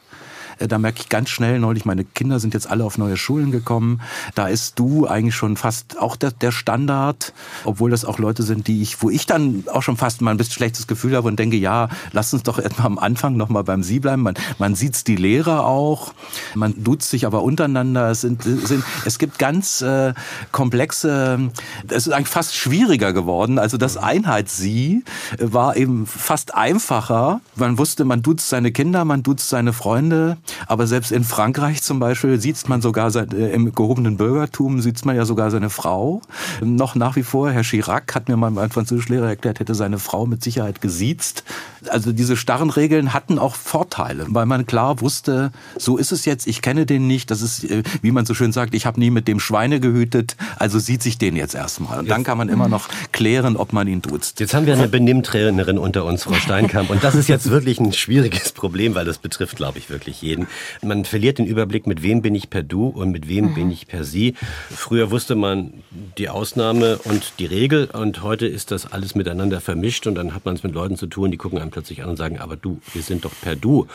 [0.60, 3.52] Äh, da merke ich ganz schnell neulich, meine Kinder sind jetzt alle auf neue Schulen
[3.52, 4.02] gekommen.
[4.36, 7.34] Da ist du eigentlich schon fast auch der, der Standard,
[7.66, 10.38] obwohl das auch Leute sind, die ich, wo ich dann auch schon fast mal ein
[10.38, 13.84] bisschen schlechtes Gefühl habe und denke, ja, lass uns doch erstmal am Anfang nochmal beim
[13.84, 14.22] Sie bleiben.
[14.24, 16.14] Man, man sieht die Lehrer auch,
[16.56, 18.12] man duzt sich aber untereinander.
[18.12, 20.14] Es, sind, sind, es gibt ganz äh,
[20.52, 21.50] komplexe,
[21.88, 23.60] es ist eigentlich fast schwieriger geworden.
[23.60, 25.04] Also das Einheits-Sie
[25.40, 27.42] war eben fast einfacher.
[27.56, 30.38] Man wusste, man duzt seine Kinder, man duzt seine Freunde,
[30.68, 35.16] aber selbst in Frankreich zum Beispiel sieht man sogar äh, im gehobenen Bürgertum sieht man
[35.16, 36.22] ja sogar seine Frau.
[36.62, 40.26] Noch nach wie vor, Herr Chirac hat mir mal mein Französischlehrer erklärt, hätte seine Frau
[40.26, 41.44] mit Sicherheit gesiezt.
[41.90, 46.48] Also diese starren Regeln hatten auch Vorteile, weil man klar wusste, so ist es jetzt,
[46.48, 49.10] ich kenne den nicht, das ist, äh, wie man so schön sagt, ich habe nie
[49.10, 52.00] mit dem Schweine gehütet, also sieht sich den jetzt erstmal.
[52.00, 54.40] Und dann kann man immer noch klären, ob man ihn duzt.
[54.40, 57.94] Jetzt haben wir eine Benimmtrainerin unter uns, Frau Steinkamp, und das ist jetzt wirklich ein
[57.94, 60.48] schwieriges Problem, weil das betrifft, glaube ich, wirklich jeden reden.
[60.82, 63.54] Man verliert den Überblick, mit wem bin ich per Du und mit wem mhm.
[63.54, 64.36] bin ich per Sie.
[64.70, 65.74] Früher wusste man
[66.18, 70.46] die Ausnahme und die Regel und heute ist das alles miteinander vermischt und dann hat
[70.46, 72.80] man es mit Leuten zu tun, die gucken einem plötzlich an und sagen, aber du,
[72.94, 73.88] wir sind doch per Du.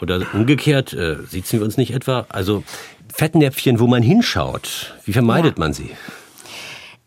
[0.00, 2.26] Oder umgekehrt, äh, sitzen wir uns nicht etwa?
[2.28, 2.62] Also
[3.12, 5.60] Fettnäpfchen, wo man hinschaut, wie vermeidet ja.
[5.60, 5.90] man sie?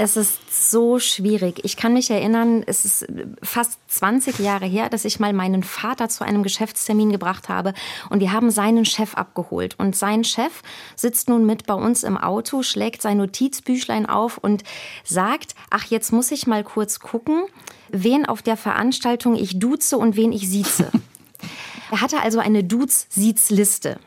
[0.01, 1.59] Es ist so schwierig.
[1.65, 3.05] Ich kann mich erinnern, es ist
[3.43, 7.73] fast 20 Jahre her, dass ich mal meinen Vater zu einem Geschäftstermin gebracht habe
[8.09, 9.75] und wir haben seinen Chef abgeholt.
[9.77, 10.61] Und sein Chef
[10.95, 14.63] sitzt nun mit bei uns im Auto, schlägt sein Notizbüchlein auf und
[15.03, 17.43] sagt, ach, jetzt muss ich mal kurz gucken,
[17.89, 20.93] wen auf der Veranstaltung ich duze und wen ich sieze.
[21.91, 23.99] er hatte also eine Duz-Siez-Liste.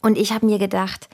[0.00, 1.08] Und ich habe mir gedacht,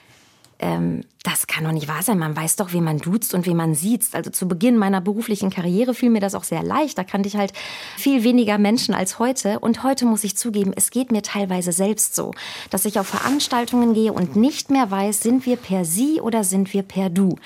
[0.58, 2.18] ähm, das kann doch nicht wahr sein.
[2.18, 4.04] Man weiß doch, wie man duzt und wie man sieht.
[4.12, 6.98] Also zu Beginn meiner beruflichen Karriere fiel mir das auch sehr leicht.
[6.98, 7.52] Da kannte ich halt
[7.96, 9.58] viel weniger Menschen als heute.
[9.60, 12.32] Und heute muss ich zugeben, es geht mir teilweise selbst so,
[12.70, 16.72] dass ich auf Veranstaltungen gehe und nicht mehr weiß, sind wir per Sie oder sind
[16.74, 17.36] wir per Du.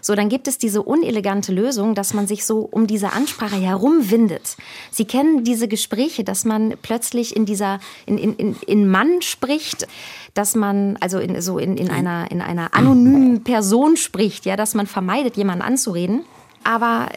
[0.00, 4.56] So, dann gibt es diese unelegante Lösung, dass man sich so um diese Ansprache herumwindet.
[4.90, 9.86] Sie kennen diese Gespräche, dass man plötzlich in dieser, in, in, in Mann spricht,
[10.34, 14.74] dass man also in, so in, in, einer, in einer anonymen Person spricht, ja, dass
[14.74, 16.24] man vermeidet, jemanden anzureden.
[16.64, 17.08] Aber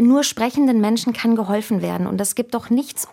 [0.00, 2.06] nur sprechenden Menschen kann geholfen werden.
[2.06, 3.08] Und es gibt doch nichts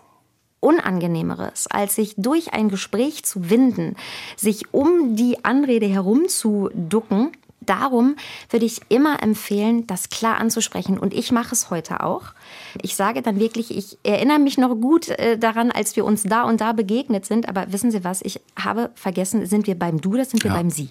[0.60, 3.96] Unangenehmeres, als sich durch ein Gespräch zu winden,
[4.36, 7.32] sich um die Anrede herumzuducken
[7.66, 8.16] darum
[8.50, 10.98] würde ich immer empfehlen, das klar anzusprechen.
[10.98, 12.32] Und ich mache es heute auch.
[12.80, 16.42] Ich sage dann wirklich, ich erinnere mich noch gut äh, daran, als wir uns da
[16.42, 17.48] und da begegnet sind.
[17.48, 18.22] Aber wissen Sie was?
[18.22, 20.56] Ich habe vergessen, sind wir beim Du oder sind wir ja.
[20.56, 20.90] beim Sie?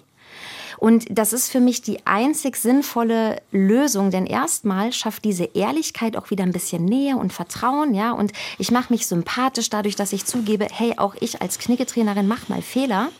[0.82, 6.30] Und das ist für mich die einzig sinnvolle Lösung, denn erstmal schafft diese Ehrlichkeit auch
[6.30, 8.10] wieder ein bisschen Nähe und Vertrauen, ja.
[8.10, 12.50] Und ich mache mich sympathisch dadurch, dass ich zugebe, hey, auch ich als Knicketrainerin mache
[12.50, 13.10] mal Fehler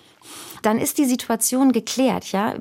[0.63, 2.33] dann ist die Situation geklärt.
[2.33, 2.55] Ja,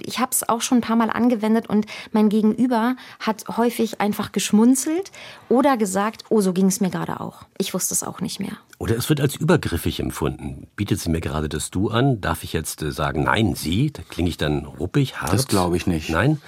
[0.00, 4.32] ich habe es auch schon ein paar Mal angewendet und mein Gegenüber hat häufig einfach
[4.32, 5.12] geschmunzelt
[5.48, 7.42] oder gesagt, oh, so ging es mir gerade auch.
[7.58, 8.58] Ich wusste es auch nicht mehr.
[8.78, 10.68] Oder es wird als übergriffig empfunden.
[10.76, 12.20] Bietet sie mir gerade das Du an?
[12.20, 13.92] Darf ich jetzt äh, sagen, nein, sie?
[13.92, 15.32] Da klinge ich dann ruppig, hart?
[15.32, 16.10] Das glaube ich nicht.
[16.10, 16.40] Nein?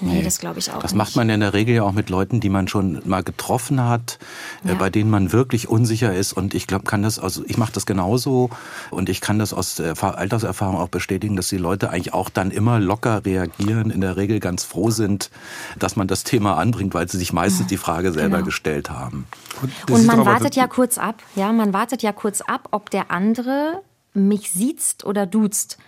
[0.00, 0.98] Nee, das glaube ich auch Das nicht.
[0.98, 3.82] macht man ja in der Regel ja auch mit Leuten, die man schon mal getroffen
[3.82, 4.18] hat,
[4.64, 4.74] äh, ja.
[4.74, 6.32] bei denen man wirklich unsicher ist.
[6.32, 8.50] Und ich glaube, kann das, also ich mache das genauso
[8.90, 12.80] und ich kann das aus Alterserfahrung auch bestätigen, dass die Leute eigentlich auch dann immer
[12.80, 15.30] locker reagieren, in der Regel ganz froh sind,
[15.78, 18.46] dass man das Thema anbringt, weil sie sich meistens die Frage selber genau.
[18.46, 19.26] gestellt haben.
[19.62, 23.10] Und, und man wartet ja kurz ab, ja, man wartet ja kurz ab, ob der
[23.10, 25.78] andere mich sieht oder duzt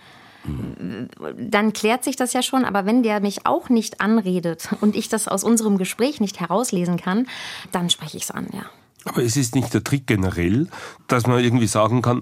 [1.37, 2.65] dann klärt sich das ja schon.
[2.65, 6.97] Aber wenn der mich auch nicht anredet und ich das aus unserem Gespräch nicht herauslesen
[6.97, 7.27] kann,
[7.71, 8.65] dann spreche ich es an, ja.
[9.07, 10.67] Aber es ist nicht der Trick generell,
[11.07, 12.21] dass man irgendwie sagen kann,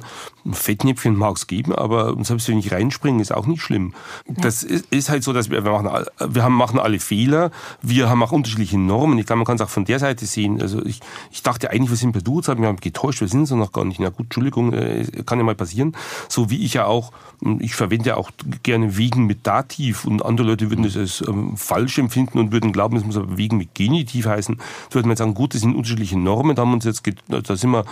[0.51, 3.93] Fettnäpfchen mag es geben, aber selbst wenn ich reinspringe, ist auch nicht schlimm.
[4.27, 4.35] Ja.
[4.41, 7.49] Das ist, ist, halt so, dass wir, wir, machen, wir haben, machen alle Fehler,
[7.81, 9.17] wir haben auch unterschiedliche Normen.
[9.17, 10.61] Ich glaube, man kann es auch von der Seite sehen.
[10.61, 10.99] Also ich,
[11.31, 13.71] ich dachte eigentlich, wir sind per Du, jetzt haben wir getäuscht, wir sind es noch
[13.71, 13.99] gar nicht.
[13.99, 15.95] Na gut, Entschuldigung, äh, kann ja mal passieren.
[16.29, 17.11] So wie ich ja auch,
[17.59, 18.29] ich verwende auch
[18.61, 22.71] gerne Wegen mit Dativ und andere Leute würden das als ähm, falsch empfinden und würden
[22.71, 24.57] glauben, es muss aber Wegen mit Genitiv heißen.
[24.89, 27.71] Da würde man sagen, gut, das sind unterschiedliche Normen, da haben uns jetzt, da sind
[27.71, 27.85] wir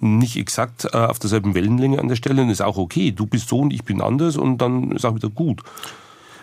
[0.00, 3.10] nicht exakt äh, auf derselben Wellenlänge an der Stelle und ist auch okay.
[3.10, 5.62] Du bist so und ich bin anders und dann ist auch wieder gut.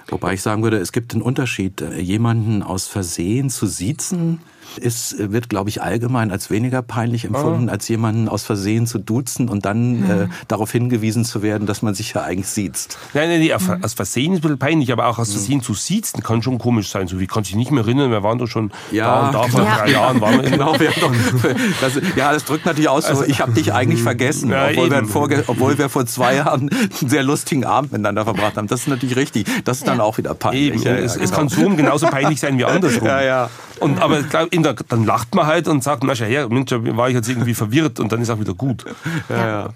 [0.10, 4.42] Wobei ich sagen würde, es gibt einen Unterschied, äh, jemanden aus Versehen zu siezen
[4.78, 7.72] ist, wird, glaube ich, allgemein als weniger peinlich empfunden, oh.
[7.72, 10.10] als jemanden aus Versehen zu duzen und dann mhm.
[10.10, 12.98] äh, darauf hingewiesen zu werden, dass man sich ja eigentlich sieht.
[13.14, 13.84] Nein, nein, nein, mhm.
[13.84, 15.34] aus Versehen ist ein bisschen peinlich, aber auch aus hm.
[15.34, 15.64] Versehen mhm.
[15.64, 17.08] zu siezen kann schon komisch sein.
[17.08, 19.46] So wie kann sich nicht mehr erinnern, wir waren doch schon ja, da und da
[19.46, 19.58] genau.
[19.58, 20.22] vor drei Jahren.
[20.22, 21.12] Waren wir genau, wir doch,
[21.82, 24.90] das, ja, das drückt natürlich aus, so, also, ich habe dich eigentlich vergessen, ja, obwohl,
[24.90, 28.68] wir vor, obwohl, wir vor, zwei Jahren einen sehr lustigen Abend miteinander verbracht haben.
[28.68, 29.48] Das ist natürlich richtig.
[29.66, 30.74] Das ist dann auch wieder peinlich.
[30.74, 30.84] Eben.
[30.84, 31.26] Ja, es, genau.
[31.26, 33.08] es, kann so genauso peinlich sein wie andersrum.
[33.08, 33.50] Ja, ja.
[33.80, 34.20] Und, aber
[34.52, 37.56] in der, dann lacht man halt und sagt, na her, Mensch, war ich jetzt irgendwie
[37.56, 38.86] verwirrt und dann ist auch wieder gut.
[39.30, 39.70] Ja, ja.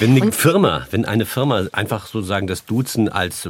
[0.00, 3.48] Wenn eine Firma, wenn eine Firma einfach sozusagen das Duzen als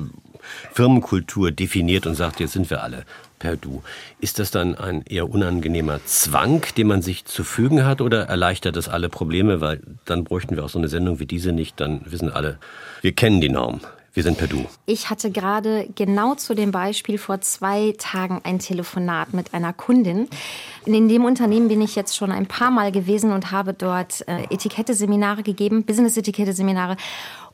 [0.72, 3.04] Firmenkultur definiert und sagt, jetzt sind wir alle
[3.38, 3.82] per Du.
[4.20, 8.76] Ist das dann ein eher unangenehmer Zwang, den man sich zu fügen hat oder erleichtert
[8.76, 9.60] das alle Probleme?
[9.60, 12.58] Weil dann bräuchten wir auch so eine Sendung wie diese nicht, dann wissen alle,
[13.00, 13.80] wir kennen die Norm.
[14.18, 14.66] Wir sind per Du.
[14.84, 20.26] Ich hatte gerade genau zu dem Beispiel vor zwei Tagen ein Telefonat mit einer Kundin.
[20.84, 24.42] In dem Unternehmen bin ich jetzt schon ein paar Mal gewesen und habe dort äh,
[24.50, 26.96] Etikette-Seminare gegeben, Business-Etikette-Seminare.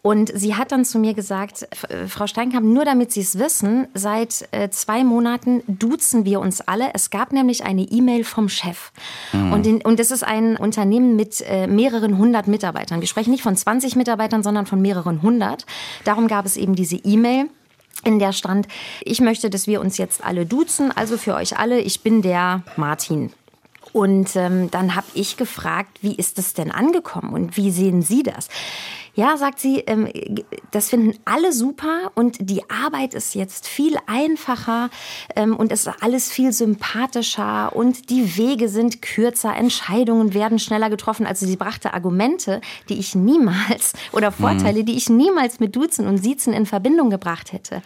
[0.06, 3.88] Und sie hat dann zu mir gesagt, äh, Frau Steinkamp, nur damit Sie es wissen,
[3.94, 6.90] seit äh, zwei Monaten duzen wir uns alle.
[6.92, 8.92] Es gab nämlich eine E-Mail vom Chef.
[9.32, 9.52] Mhm.
[9.54, 13.00] Und, in, und das ist ein Unternehmen mit äh, mehreren hundert Mitarbeitern.
[13.00, 15.64] Wir sprechen nicht von 20 Mitarbeitern, sondern von mehreren hundert.
[16.04, 17.48] Darum gab es eben diese E-Mail
[18.04, 18.68] in der stand,
[19.00, 22.62] ich möchte, dass wir uns jetzt alle duzen, also für euch alle, ich bin der
[22.76, 23.32] Martin.
[23.94, 28.22] Und ähm, dann habe ich gefragt, wie ist das denn angekommen und wie sehen Sie
[28.22, 28.48] das?
[29.16, 30.08] Ja, sagt sie, ähm,
[30.72, 34.90] das finden alle super und die Arbeit ist jetzt viel einfacher
[35.36, 40.90] ähm, und es ist alles viel sympathischer und die Wege sind kürzer, Entscheidungen werden schneller
[40.90, 41.26] getroffen.
[41.26, 44.86] Also sie brachte Argumente, die ich niemals oder Vorteile, mhm.
[44.86, 47.82] die ich niemals mit Duzen und Siezen in Verbindung gebracht hätte.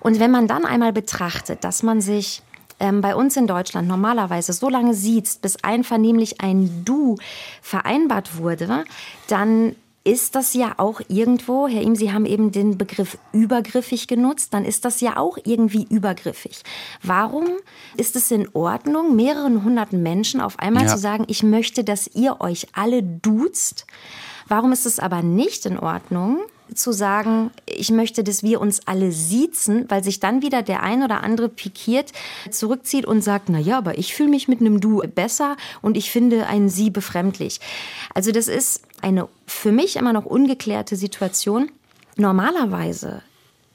[0.00, 2.42] Und wenn man dann einmal betrachtet, dass man sich
[2.80, 7.16] ähm, bei uns in Deutschland normalerweise so lange sieht, bis einvernehmlich ein Du
[7.62, 8.84] vereinbart wurde,
[9.28, 9.74] dann
[10.10, 14.64] ist das ja auch irgendwo, Herr Ihm, Sie haben eben den Begriff übergriffig genutzt, dann
[14.64, 16.62] ist das ja auch irgendwie übergriffig.
[17.00, 17.46] Warum
[17.96, 20.88] ist es in Ordnung, mehreren hunderten Menschen auf einmal ja.
[20.88, 23.86] zu sagen, ich möchte, dass ihr euch alle duzt?
[24.48, 26.40] Warum ist es aber nicht in Ordnung,
[26.74, 31.02] zu sagen, ich möchte, dass wir uns alle siezen, weil sich dann wieder der ein
[31.02, 32.12] oder andere pikiert,
[32.50, 36.10] zurückzieht und sagt, na ja, aber ich fühle mich mit einem Du besser und ich
[36.10, 37.60] finde ein Sie befremdlich.
[38.14, 41.70] Also das ist eine für mich immer noch ungeklärte Situation.
[42.16, 43.22] Normalerweise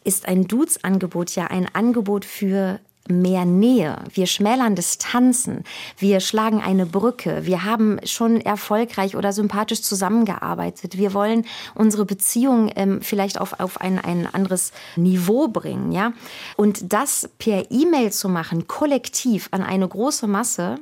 [0.04, 5.64] ist ein Dudes-Angebot ja ein Angebot für mehr Nähe, wir schmälern Distanzen,
[5.98, 12.72] wir schlagen eine Brücke, wir haben schon erfolgreich oder sympathisch zusammengearbeitet, wir wollen unsere Beziehung
[12.76, 15.92] ähm, vielleicht auf, auf ein, ein anderes Niveau bringen.
[15.92, 16.14] Ja?
[16.56, 20.78] Und das per E-Mail zu machen, kollektiv an eine große Masse,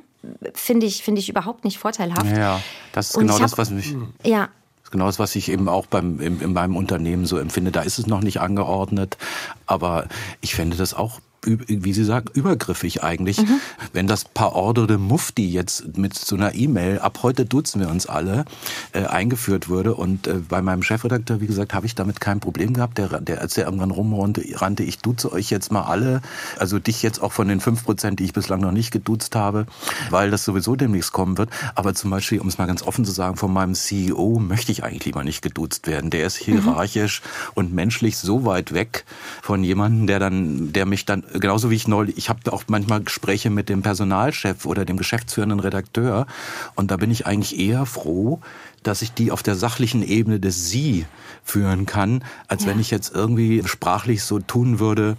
[0.54, 2.34] finde ich, finde ich überhaupt nicht vorteilhaft.
[2.34, 2.60] Ja,
[2.92, 3.94] das ist genau das, was mich.
[4.22, 4.48] Ja,
[4.90, 7.72] genau das, was ich eben auch beim, in, in meinem Unternehmen so empfinde.
[7.72, 9.18] Da ist es noch nicht angeordnet,
[9.66, 10.06] aber
[10.40, 13.38] ich fände das auch wie Sie sagen, übergriffig eigentlich.
[13.38, 13.60] Mhm.
[13.92, 17.88] Wenn das Paar Ordre de Mufti jetzt mit so einer E-Mail, ab heute duzen wir
[17.88, 18.44] uns alle,
[18.92, 19.94] äh, eingeführt würde.
[19.94, 22.98] Und äh, bei meinem Chefredakteur, wie gesagt, habe ich damit kein Problem gehabt.
[22.98, 26.22] Der, der, als der irgendwann rumrannte, rannte, ich duze euch jetzt mal alle,
[26.58, 29.66] also dich jetzt auch von den fünf Prozent, die ich bislang noch nicht geduzt habe,
[30.10, 31.50] weil das sowieso demnächst kommen wird.
[31.74, 34.84] Aber zum Beispiel, um es mal ganz offen zu sagen, von meinem CEO möchte ich
[34.84, 36.10] eigentlich lieber nicht geduzt werden.
[36.10, 36.62] Der ist mhm.
[36.62, 37.50] hierarchisch mhm.
[37.54, 39.04] und menschlich so weit weg
[39.42, 43.02] von jemandem, der dann, der mich dann genauso wie ich neulich, ich habe auch manchmal
[43.02, 46.26] Gespräche mit dem Personalchef oder dem geschäftsführenden Redakteur
[46.74, 48.40] und da bin ich eigentlich eher froh,
[48.84, 51.06] dass ich die auf der sachlichen Ebene des Sie
[51.44, 52.70] führen kann, als ja.
[52.70, 55.16] wenn ich jetzt irgendwie sprachlich so tun würde,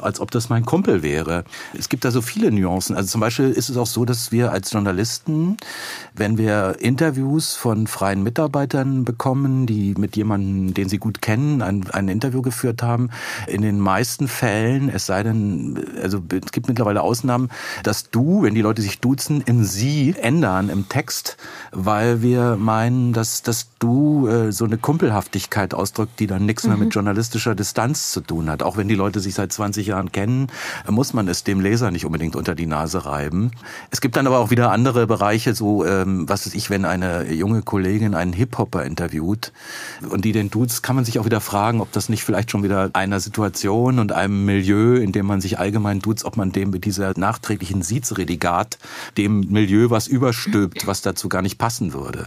[0.00, 1.44] als ob das mein Kumpel wäre.
[1.76, 2.96] Es gibt da so viele Nuancen.
[2.96, 5.56] Also zum Beispiel ist es auch so, dass wir als Journalisten,
[6.14, 11.88] wenn wir Interviews von freien Mitarbeitern bekommen, die mit jemandem, den sie gut kennen, ein,
[11.90, 13.10] ein Interview geführt haben,
[13.46, 17.50] in den meisten Fällen, es sei denn, also es gibt mittlerweile Ausnahmen,
[17.84, 21.36] dass du, wenn die Leute sich duzen, in sie ändern im Text,
[21.70, 26.70] weil wir meinen, dass, dass du äh, so eine Kumpelhaftigkeit ausdrückt, die dann nichts mhm.
[26.70, 26.92] mehr mit mhm.
[26.92, 28.62] journalistischer Distanz zu tun hat.
[28.62, 30.48] Auch wenn die Leute sich seit 20 Jahren kennen,
[30.88, 33.50] muss man es dem Leser nicht unbedingt unter die Nase reiben.
[33.90, 37.32] Es gibt dann aber auch wieder andere Bereiche, so ähm, was weiß ich, wenn eine
[37.32, 39.52] junge Kollegin einen Hip-Hopper interviewt
[40.08, 42.62] und die den duzt, kann man sich auch wieder fragen, ob das nicht vielleicht schon
[42.62, 46.70] wieder einer Situation und einem Milieu, in dem man sich allgemein duzt, ob man dem
[46.70, 48.78] mit dieser nachträglichen Siezredigat
[49.16, 52.26] dem Milieu was überstülpt, was dazu gar nicht passen würde.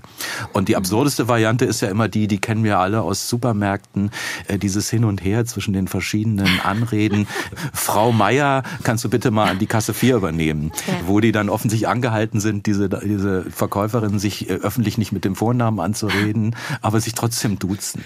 [0.53, 4.09] Und die absurdeste Variante ist ja immer die, die kennen wir alle aus Supermärkten,
[4.47, 7.27] äh, dieses Hin und Her zwischen den verschiedenen Anreden.
[7.73, 10.71] Frau Meier, kannst du bitte mal an die Kasse 4 übernehmen?
[10.87, 10.93] Ja.
[11.07, 15.35] Wo die dann offensichtlich angehalten sind, diese, diese Verkäuferin sich äh, öffentlich nicht mit dem
[15.35, 18.05] Vornamen anzureden, aber sich trotzdem duzen.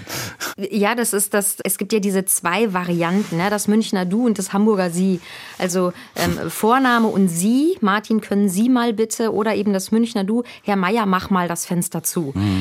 [0.58, 3.52] Ja, das ist das, es gibt ja diese zwei Varianten, ne?
[3.52, 5.20] das Münchner Du und das Hamburger Sie.
[5.60, 10.42] Also ähm, Vorname und Sie, Martin, können Sie mal bitte, oder eben das Münchner Du,
[10.64, 12.32] Herr Meier, mach mal das Fenster zu.
[12.34, 12.55] Mhm.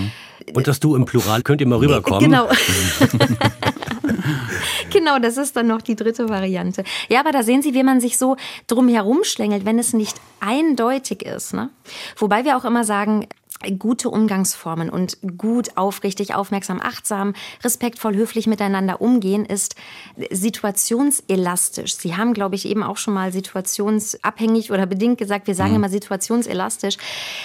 [0.53, 2.21] Und das Du im Plural könnt ihr mal rüberkommen.
[2.21, 2.49] Genau.
[4.93, 6.85] genau, das ist dann noch die dritte Variante.
[7.09, 10.17] Ja, aber da sehen Sie, wie man sich so drum herum schlängelt, wenn es nicht
[10.41, 11.55] eindeutig ist.
[11.55, 11.71] Ne?
[12.17, 13.27] Wobei wir auch immer sagen,
[13.71, 19.75] gute Umgangsformen und gut, aufrichtig, aufmerksam, achtsam, respektvoll, höflich miteinander umgehen ist
[20.31, 21.97] situationselastisch.
[21.97, 25.77] Sie haben, glaube ich, eben auch schon mal situationsabhängig oder bedingt gesagt, wir sagen mhm.
[25.77, 26.97] immer situationselastisch.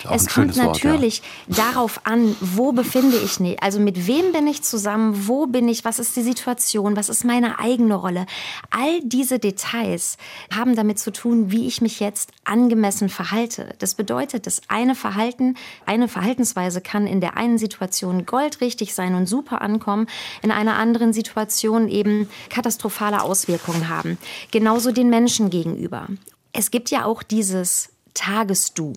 [0.06, 1.72] Auch es kommt natürlich Wort, ja.
[1.72, 5.86] darauf an, wo befinde ich mich, also mit wem bin ich zusammen, wo bin ich,
[5.86, 8.26] was ist die Situation, was ist meine eigene Rolle.
[8.70, 10.18] All diese Details
[10.54, 13.76] haben damit zu tun, wie ich mich jetzt angemessen verhalte.
[13.80, 15.56] Das bedeutet, das eine Verhalten,
[15.86, 20.08] eine Verhaltensweise kann in der einen Situation goldrichtig sein und super ankommen,
[20.42, 24.18] in einer anderen Situation eben katastrophale Auswirkungen haben.
[24.52, 26.08] Genauso den Menschen gegenüber.
[26.54, 28.94] Es gibt ja auch dieses Tagesdu.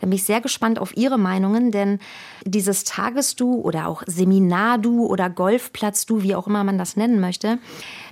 [0.00, 1.98] Da bin ich sehr gespannt auf Ihre Meinungen, denn
[2.44, 7.58] dieses Tagesdu oder auch Seminardu oder Golfplatzdu, wie auch immer man das nennen möchte,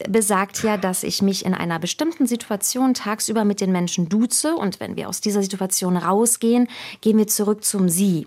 [0.08, 4.80] besagt ja, dass ich mich in einer bestimmten Situation tagsüber mit den Menschen duze und
[4.80, 6.68] wenn wir aus dieser Situation rausgehen,
[7.00, 8.26] gehen wir zurück zum Sie.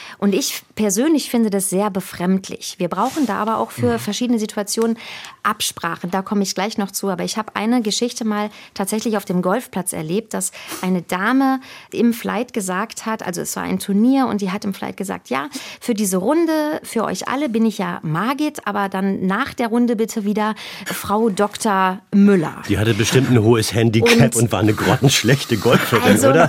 [0.23, 2.75] Und ich persönlich finde das sehr befremdlich.
[2.77, 3.99] Wir brauchen da aber auch für mhm.
[3.99, 4.97] verschiedene Situationen
[5.43, 6.11] Absprachen.
[6.11, 7.09] Da komme ich gleich noch zu.
[7.09, 11.59] Aber ich habe eine Geschichte mal tatsächlich auf dem Golfplatz erlebt, dass eine Dame
[11.91, 15.29] im Flight gesagt hat, also es war ein Turnier und die hat im Flight gesagt,
[15.29, 19.69] ja, für diese Runde, für euch alle bin ich ja Margit, aber dann nach der
[19.69, 20.53] Runde bitte wieder
[20.85, 21.99] Frau Dr.
[22.13, 22.61] Müller.
[22.69, 26.47] Die hatte bestimmt ein hohes Handicap und, und war eine grottenschlechte Golferin, also, oder?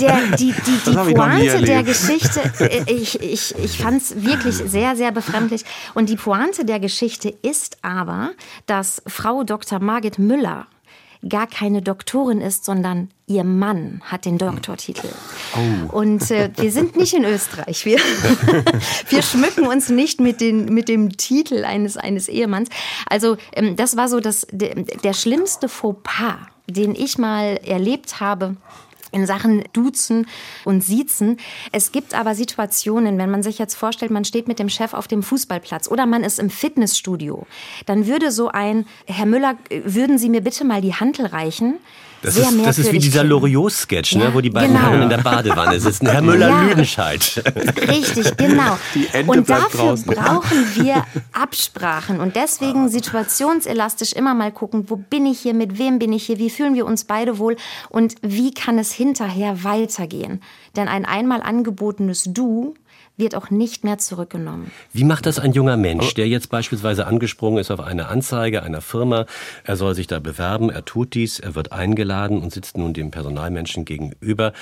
[0.00, 4.56] Der, die die, die Pointe der Geschichte, äh, ich, ich, ich, ich fand es wirklich
[4.56, 5.64] sehr, sehr befremdlich.
[5.94, 8.30] Und die Pointe der Geschichte ist aber,
[8.66, 9.80] dass Frau Dr.
[9.80, 10.66] Margit Müller
[11.28, 15.08] gar keine Doktorin ist, sondern ihr Mann hat den Doktortitel.
[15.54, 15.98] Oh.
[15.98, 17.84] Und äh, wir sind nicht in Österreich.
[17.84, 17.98] Wir,
[19.08, 22.70] wir schmücken uns nicht mit, den, mit dem Titel eines, eines Ehemanns.
[23.06, 28.56] Also ähm, das war so das, der, der schlimmste Fauxpas, den ich mal erlebt habe
[29.12, 30.26] in Sachen Duzen
[30.64, 31.38] und Siezen.
[31.72, 35.08] Es gibt aber Situationen, wenn man sich jetzt vorstellt, man steht mit dem Chef auf
[35.08, 37.46] dem Fußballplatz oder man ist im Fitnessstudio,
[37.86, 41.78] dann würde so ein, Herr Müller, würden Sie mir bitte mal die Handel reichen?
[42.22, 44.88] Das ist, das ist wie dieser Loriot-Sketch, ne, ja, ne, wo die beiden genau.
[44.88, 46.06] Herren in der Badewanne sitzen.
[46.06, 47.36] Herr Müller-Lüdenscheid.
[47.36, 47.42] Ja,
[47.88, 48.78] richtig, genau.
[49.26, 52.20] Und dafür brauchen wir Absprachen.
[52.20, 56.38] Und deswegen situationselastisch immer mal gucken, wo bin ich hier, mit wem bin ich hier,
[56.38, 57.56] wie fühlen wir uns beide wohl
[57.88, 60.42] und wie kann es hinterher weitergehen.
[60.76, 62.74] Denn ein einmal angebotenes Du
[63.20, 64.72] wird auch nicht mehr zurückgenommen.
[64.92, 68.80] Wie macht das ein junger Mensch, der jetzt beispielsweise angesprungen ist auf eine Anzeige einer
[68.80, 69.26] Firma?
[69.62, 73.12] Er soll sich da bewerben, er tut dies, er wird eingeladen und sitzt nun dem
[73.12, 74.52] Personalmenschen gegenüber.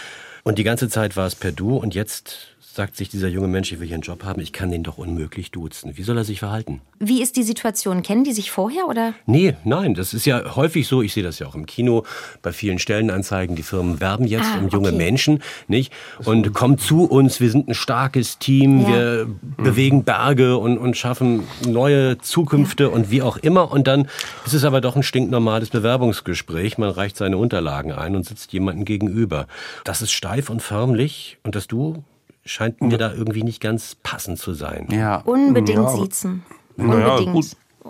[0.44, 3.72] Und die ganze Zeit war es per Du und jetzt sagt sich dieser junge Mensch,
[3.72, 5.96] ich will hier einen Job haben, ich kann den doch unmöglich duzen.
[5.98, 6.80] Wie soll er sich verhalten?
[7.00, 8.04] Wie ist die Situation?
[8.04, 9.14] Kennen die sich vorher oder?
[9.26, 12.04] Nee, nein, das ist ja häufig so, ich sehe das ja auch im Kino,
[12.40, 14.96] bei vielen Stellenanzeigen, die Firmen werben jetzt Ah, um junge okay.
[14.96, 15.92] Menschen, nicht?
[16.24, 18.88] Und kommt zu uns, wir sind ein starkes Team, Ja.
[18.88, 23.72] wir bewegen Berge und, und schaffen neue Zukünfte und wie auch immer.
[23.72, 24.06] Und dann
[24.46, 26.78] ist es aber doch ein stinknormales Bewerbungsgespräch.
[26.78, 29.48] Man reicht seine Unterlagen ein und sitzt jemandem gegenüber.
[29.82, 32.04] Das ist steif und förmlich und das Du
[32.48, 34.88] scheint mir da irgendwie nicht ganz passend zu sein.
[34.90, 35.16] Ja.
[35.24, 36.42] Unbedingt Ja, siezen.
[36.76, 37.32] Unbedingt.
[37.32, 37.44] gut.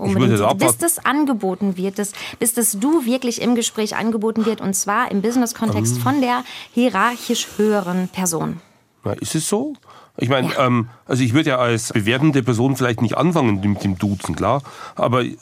[0.05, 0.59] Ich würde Unbedingt.
[0.61, 5.11] Bis das angeboten wird, das, bis das Du wirklich im Gespräch angeboten wird und zwar
[5.11, 6.03] im Business-Kontext Ähm.
[6.03, 8.61] von der hierarchisch höheren Person.
[9.05, 9.75] Na, ist es so?
[10.21, 13.99] Ich meine, ähm, also ich würde ja als bewerbende Person vielleicht nicht anfangen mit dem
[13.99, 14.63] Duzen, klar.
[14.97, 15.37] Aber äh,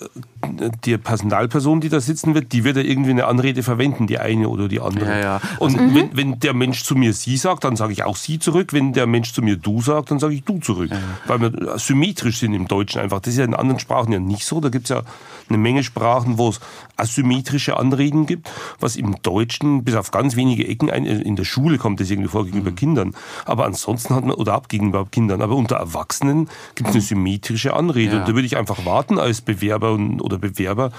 [0.84, 4.50] die Personalperson, die da sitzen wird, die wird ja irgendwie eine Anrede verwenden, die eine
[4.50, 5.06] oder die andere.
[5.08, 5.40] Ja, ja.
[5.60, 5.94] Und Mhm.
[5.94, 8.74] wenn, wenn der Mensch zu mir sie sagt, dann sage ich auch sie zurück.
[8.74, 10.90] Wenn der Mensch zu mir du sagt, dann sage ich du zurück.
[11.26, 13.20] Weil wir symmetrisch sind im Deutschen einfach.
[13.20, 14.60] Das ist ja in anderen Sprachen ja nicht so.
[14.60, 15.04] Da gibt es ja
[15.48, 16.60] eine Menge Sprachen, wo es
[16.98, 18.50] asymmetrische Anreden gibt,
[18.80, 22.28] was im Deutschen bis auf ganz wenige Ecken, ein, in der Schule kommt das irgendwie
[22.28, 22.76] vor gegenüber Mhm.
[22.76, 23.14] Kindern.
[23.46, 27.74] Aber ansonsten hat man, oder ab gegenüber Kindern, aber unter Erwachsenen gibt es eine symmetrische
[27.74, 28.14] Anrede.
[28.14, 28.18] Ja.
[28.20, 30.90] Und da würde ich einfach warten als Bewerber und, oder Bewerber,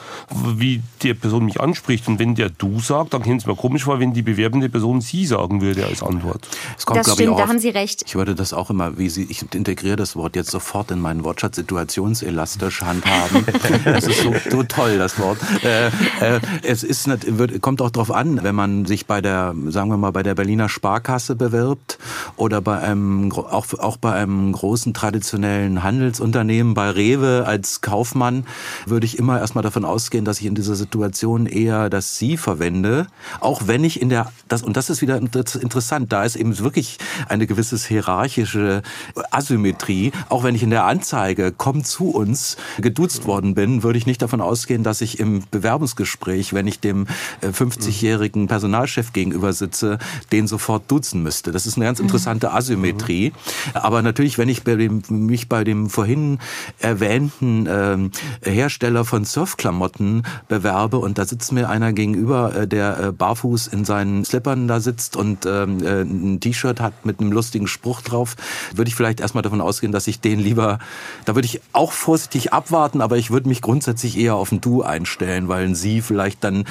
[0.56, 2.08] wie die Person mich anspricht.
[2.08, 5.02] Und wenn der du sagt, dann käme es mir komisch vor, wenn die bewerbende Person
[5.02, 6.48] sie sagen würde als Antwort.
[6.78, 8.04] Es kommt, Das stimmt, ich, da auf- haben Sie recht.
[8.08, 11.24] Ich würde das auch immer, wie Sie, ich integriere das Wort jetzt sofort in meinen
[11.24, 13.46] Wortschatz situationselastisch handhaben.
[13.86, 15.38] das ist so, so toll, das Wort.
[15.64, 19.54] Äh, äh, es ist, nicht- wird, kommt auch darauf an, wenn man sich bei der,
[19.68, 21.98] sagen wir mal, bei der Berliner Sparkasse bewirbt
[22.38, 28.46] oder bei einem, auch, auch bei einem großen traditionellen Handelsunternehmen, bei Rewe als Kaufmann,
[28.86, 33.08] würde ich immer erstmal davon ausgehen, dass ich in dieser Situation eher das Sie verwende,
[33.40, 36.58] auch wenn ich in der, das, und das ist wieder inter- interessant, da ist eben
[36.60, 38.84] wirklich eine gewisse hierarchische
[39.32, 44.06] Asymmetrie, auch wenn ich in der Anzeige, komm zu uns, geduzt worden bin, würde ich
[44.06, 47.08] nicht davon ausgehen, dass ich im Bewerbungsgespräch, wenn ich dem
[47.42, 49.98] äh, 50-jährigen Personalchef gegenüber sitze,
[50.32, 51.52] den sofort duzen müsste.
[51.52, 53.34] Das ist eine ganz interessante Asymmetrie.
[53.74, 56.40] Aber natürlich, wenn ich bei dem, mich bei dem vorhin
[56.80, 58.12] erwähnten ähm,
[58.44, 63.86] Hersteller von Surfklamotten bewerbe und da sitzt mir einer gegenüber, äh, der äh, barfuß in
[63.86, 68.36] seinen Slippern da sitzt und ähm, äh, ein T-Shirt hat mit einem lustigen Spruch drauf,
[68.76, 70.80] würde ich vielleicht erstmal davon ausgehen, dass ich den lieber,
[71.26, 74.84] da würde ich auch vorsichtig abwarten, aber ich würde mich grundsätzlich eher auf ein Du
[74.84, 76.66] einstellen, weil ein Sie vielleicht dann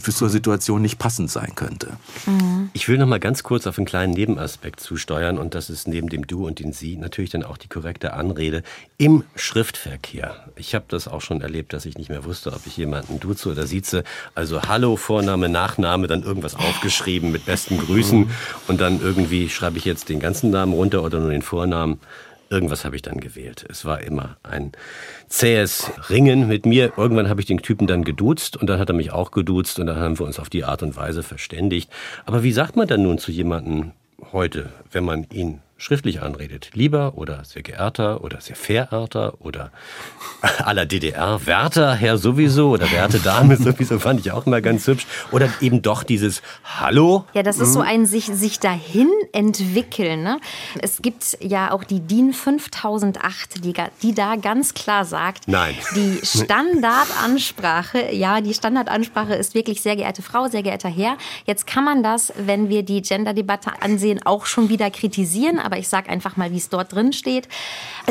[0.00, 1.88] zur Situation nicht passend sein könnte.
[2.72, 6.08] Ich will noch mal ganz kurz auf einen kleinen Nebenaspekt zusteuern und das ist neben
[6.08, 8.62] dem Du und dem Sie natürlich dann auch die korrekte Anrede
[8.96, 10.36] im Schriftverkehr.
[10.54, 13.50] Ich habe das auch schon erlebt, dass ich nicht mehr wusste, ob ich jemanden duze
[13.50, 14.04] oder sieze.
[14.36, 18.30] Also Hallo, Vorname, Nachname, dann irgendwas aufgeschrieben mit besten Grüßen
[18.68, 21.98] und dann irgendwie schreibe ich jetzt den ganzen Namen runter oder nur den Vornamen.
[22.48, 23.66] Irgendwas habe ich dann gewählt.
[23.68, 24.70] Es war immer ein
[25.26, 26.92] zähes Ringen mit mir.
[26.96, 29.86] Irgendwann habe ich den Typen dann geduzt und dann hat er mich auch geduzt und
[29.86, 31.90] dann haben wir uns auf die Art und Weise verständigt.
[32.26, 33.90] Aber wie sagt man dann nun zu jemandem
[34.32, 36.70] heute, wenn man ihn schriftlich anredet?
[36.74, 39.70] Lieber oder sehr geehrter oder sehr verehrter oder
[40.58, 45.06] aller DDR, Wärter, Herr sowieso oder werte Dame sowieso, fand ich auch immer ganz hübsch.
[45.32, 46.42] Oder eben doch dieses
[46.78, 47.24] Hallo.
[47.34, 50.22] Ja, das ist so ein sich, sich dahin entwickeln.
[50.22, 50.38] Ne?
[50.80, 55.74] Es gibt ja auch die DIN 5008, die, die da ganz klar sagt, Nein.
[55.96, 61.16] die Standardansprache, ja, die Standardansprache ist wirklich sehr geehrte Frau, sehr geehrter Herr.
[61.46, 65.88] Jetzt kann man das, wenn wir die Gender-Debatte ansehen, auch schon wieder kritisieren, aber ich
[65.88, 67.48] sage einfach mal, wie es dort drin steht.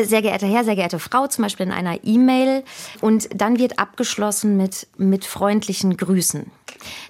[0.02, 2.64] Sehr geehrter Herr, sehr geehrte Frau, zum Beispiel in einer E-Mail.
[3.02, 6.52] Und dann wird abgeschlossen mit, mit freundlichen Grüßen.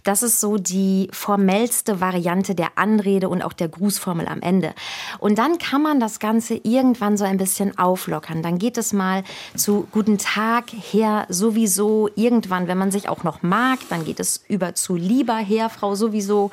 [0.03, 4.73] Das ist so die formellste Variante der Anrede und auch der Grußformel am Ende.
[5.19, 8.43] Und dann kann man das Ganze irgendwann so ein bisschen auflockern.
[8.43, 9.23] Dann geht es mal
[9.55, 12.09] zu Guten Tag, Herr sowieso.
[12.15, 15.95] Irgendwann, wenn man sich auch noch mag, dann geht es über zu lieber Herr, Frau
[15.95, 16.51] sowieso.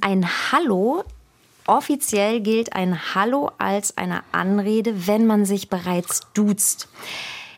[0.00, 1.04] Ein Hallo
[1.66, 6.88] Offiziell gilt ein Hallo als eine Anrede, wenn man sich bereits duzt.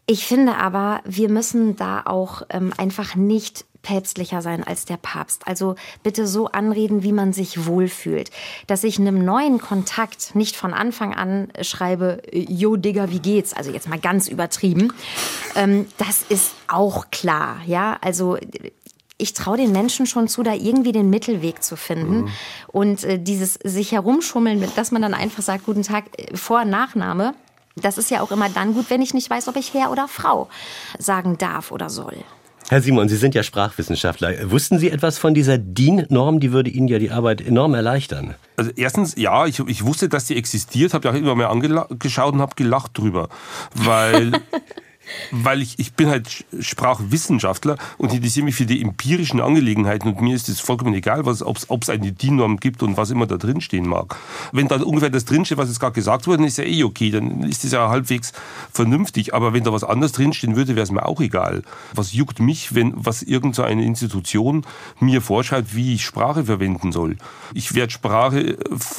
[0.06, 5.46] Ich finde aber, wir müssen da auch ähm, einfach nicht päpstlicher sein als der Papst.
[5.46, 8.30] Also bitte so anreden, wie man sich wohlfühlt.
[8.66, 13.52] Dass ich einem neuen Kontakt nicht von Anfang an schreibe, Jo Digga, wie geht's?
[13.52, 14.92] Also jetzt mal ganz übertrieben.
[15.54, 17.96] Ähm, das ist auch klar, ja.
[18.00, 18.38] Also
[19.18, 22.22] ich traue den Menschen schon zu, da irgendwie den Mittelweg zu finden.
[22.22, 22.28] Mhm.
[22.68, 26.70] Und äh, dieses sich herumschummeln, dass man dann einfach sagt, guten Tag, äh, Vor- und
[26.70, 27.34] Nachname,
[27.76, 30.08] das ist ja auch immer dann gut, wenn ich nicht weiß, ob ich Herr oder
[30.08, 30.48] Frau
[30.98, 32.16] sagen darf oder soll.
[32.68, 34.50] Herr Simon, Sie sind ja Sprachwissenschaftler.
[34.50, 36.40] Wussten Sie etwas von dieser DIN-Norm?
[36.40, 38.34] Die würde Ihnen ja die Arbeit enorm erleichtern.
[38.56, 42.34] Also erstens, ja, ich, ich wusste, dass die existiert, habe ja auch immer mehr angeschaut
[42.34, 43.28] und habe gelacht drüber.
[43.74, 44.32] Weil
[45.30, 50.34] weil ich, ich bin halt Sprachwissenschaftler und interessiere mich für die empirischen Angelegenheiten und mir
[50.34, 53.88] ist es vollkommen egal, ob es eine DIN-Norm gibt und was immer da drin stehen
[53.88, 54.16] mag.
[54.52, 57.10] Wenn da ungefähr das drinsteht, was jetzt gerade gesagt wurde, dann ist ja eh okay,
[57.10, 58.32] dann ist das ja halbwegs
[58.72, 59.34] vernünftig.
[59.34, 61.62] Aber wenn da was anderes drinstehen würde, wäre es mir auch egal.
[61.94, 64.64] Was juckt mich, wenn was irgendeine so Institution
[65.00, 67.16] mir vorschreibt, wie ich Sprache verwenden soll?
[67.54, 68.58] Ich werde Sprache,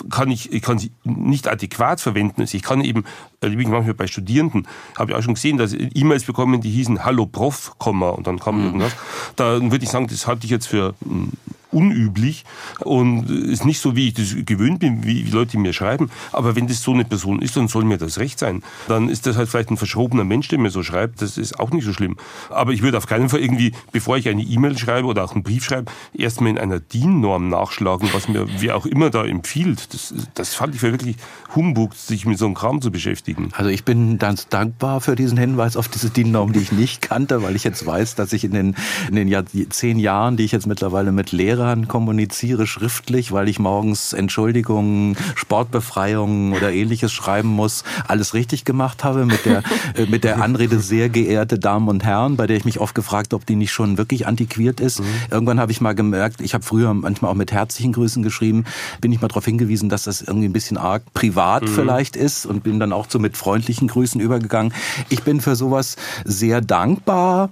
[0.09, 2.45] kann ich, ich kann sie nicht adäquat verwenden.
[2.51, 3.03] Ich kann eben,
[3.41, 4.67] wie manchmal bei Studierenden,
[4.97, 8.59] habe ich auch schon gesehen, dass E-Mails bekommen, die hießen Hallo Prof, und dann kam
[8.59, 8.65] mhm.
[8.65, 8.93] irgendwas.
[9.35, 11.33] Da würde ich sagen, das halte ich jetzt für hm,
[11.71, 12.45] unüblich
[12.79, 16.09] und ist nicht so, wie ich das gewöhnt bin, wie Leute mir schreiben.
[16.31, 18.63] Aber wenn das so eine Person ist, dann soll mir das recht sein.
[18.87, 21.21] Dann ist das halt vielleicht ein verschrobener Mensch, der mir so schreibt.
[21.21, 22.17] Das ist auch nicht so schlimm.
[22.49, 25.43] Aber ich würde auf keinen Fall irgendwie, bevor ich eine E-Mail schreibe oder auch einen
[25.43, 29.93] Brief schreibe, erstmal in einer DIN-Norm nachschlagen, was mir wer auch immer da empfiehlt.
[29.93, 31.17] Das, das fand ich für wirklich
[31.55, 33.49] Humbug, sich mit so einem Kram zu beschäftigen.
[33.53, 37.43] Also ich bin ganz dankbar für diesen Hinweis auf diese DIN-Norm, die ich nicht kannte,
[37.43, 38.75] weil ich jetzt weiß, dass ich in den,
[39.09, 43.57] in den Jahr, zehn Jahren, die ich jetzt mittlerweile mit Lehrern kommuniziere, schriftlich, weil ich
[43.57, 49.63] morgens Entschuldigungen, Sportbefreiungen oder ähnliches schreiben muss, alles richtig gemacht habe mit der,
[49.95, 53.33] äh, mit der Anrede sehr geehrte Damen und Herren, bei der ich mich oft gefragt,
[53.33, 54.99] ob die nicht schon wirklich antiquiert ist.
[54.99, 55.05] Mhm.
[55.31, 58.65] Irgendwann habe ich mal gemerkt, ich habe früher manchmal auch mit herzlichen Grüßen geschrieben,
[59.01, 61.67] bin ich mal darauf hingewiesen, dass das irgendwie ein bisschen arg privat mhm.
[61.69, 64.73] vielleicht ist und bin dann auch so mit freundlichen Grüßen übergegangen.
[65.09, 67.49] Ich bin für sowas sehr dankbar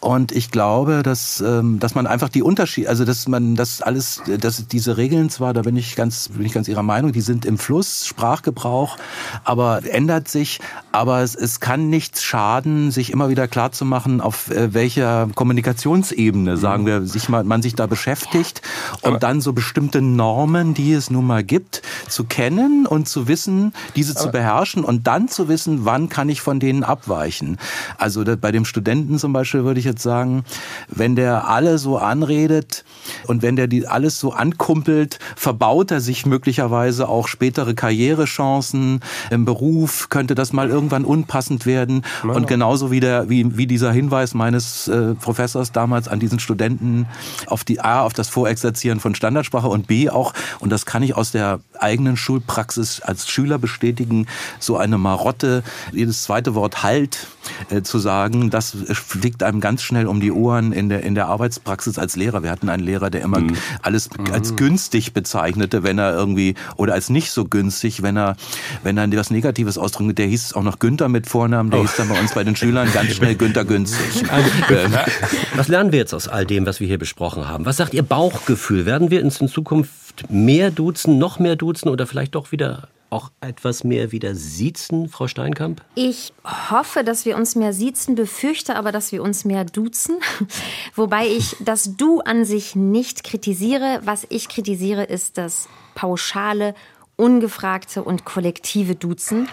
[0.00, 4.22] und ich glaube, dass, ähm, dass man einfach die Unterschiede, also dass man das alles,
[4.40, 7.44] dass diese Regeln zwar, da bin ich ganz, bin ich ganz Ihrer Meinung, die sind
[7.44, 8.96] im Fluss, Sprachgebrauch,
[9.44, 10.60] aber ändert sich.
[10.92, 15.28] Aber es, es kann nichts schaden, sich immer wieder klar zu machen, auf äh, welcher
[15.34, 18.62] Kommunikationsebene, sagen wir, sich mal, man sich da beschäftigt
[19.02, 23.28] und aber dann so bestimmte Normen, die es nun mal gibt, zu kennen und zu
[23.28, 27.58] wissen, diese zu beherrschen und dann zu wissen, wann kann ich von denen abweichen.
[27.98, 30.44] Also bei dem Studenten zum Beispiel würde ich jetzt sagen,
[30.88, 32.84] wenn der alle so anredet
[33.26, 39.44] und wenn der die alles so ankumpelt, verbaut er sich möglicherweise auch spätere Karrierechancen im
[39.44, 42.04] Beruf, könnte das mal irgendwann unpassend werden.
[42.22, 42.30] Ja.
[42.30, 47.06] Und genauso wie, der, wie, wie dieser Hinweis meines äh, Professors damals an diesen Studenten
[47.46, 51.16] auf die A, auf das Vorexerzieren von Standardsprache und B auch, und das kann ich
[51.16, 54.26] aus der eigenen Schulpraxis als Schüler bestätigen,
[54.58, 55.62] so eine Marotte,
[55.92, 57.26] jedes zweite Wort halt
[57.70, 61.26] äh, zu sagen, das fliegt einem ganz schnell um die Ohren in der, in der
[61.26, 62.42] Arbeitspraxis als Lehrer.
[62.42, 63.56] Wir hatten einen Lehrer, der immer mhm.
[63.82, 64.56] alles als mhm.
[64.56, 68.36] günstig bezeichnete, wenn er irgendwie, oder als nicht so günstig, wenn er,
[68.82, 70.18] wenn er was Negatives ausdrückt.
[70.18, 71.82] Der hieß auch noch Günther mit Vornamen, der oh.
[71.82, 74.30] hieß dann bei uns bei den Schülern ganz schnell Günther günstig.
[74.30, 74.50] Also,
[75.56, 77.64] was lernen wir jetzt aus all dem, was wir hier besprochen haben?
[77.64, 78.86] Was sagt Ihr Bauchgefühl?
[78.86, 83.30] Werden wir uns in Zukunft mehr duzen, noch mehr duzen oder vielleicht doch wieder auch
[83.40, 85.82] etwas mehr wieder siezen, Frau Steinkamp?
[85.94, 86.32] Ich
[86.70, 90.16] hoffe, dass wir uns mehr siezen, befürchte aber, dass wir uns mehr duzen.
[90.94, 94.00] Wobei ich das Du an sich nicht kritisiere.
[94.04, 96.74] Was ich kritisiere, ist das pauschale,
[97.16, 99.48] ungefragte und kollektive Duzen.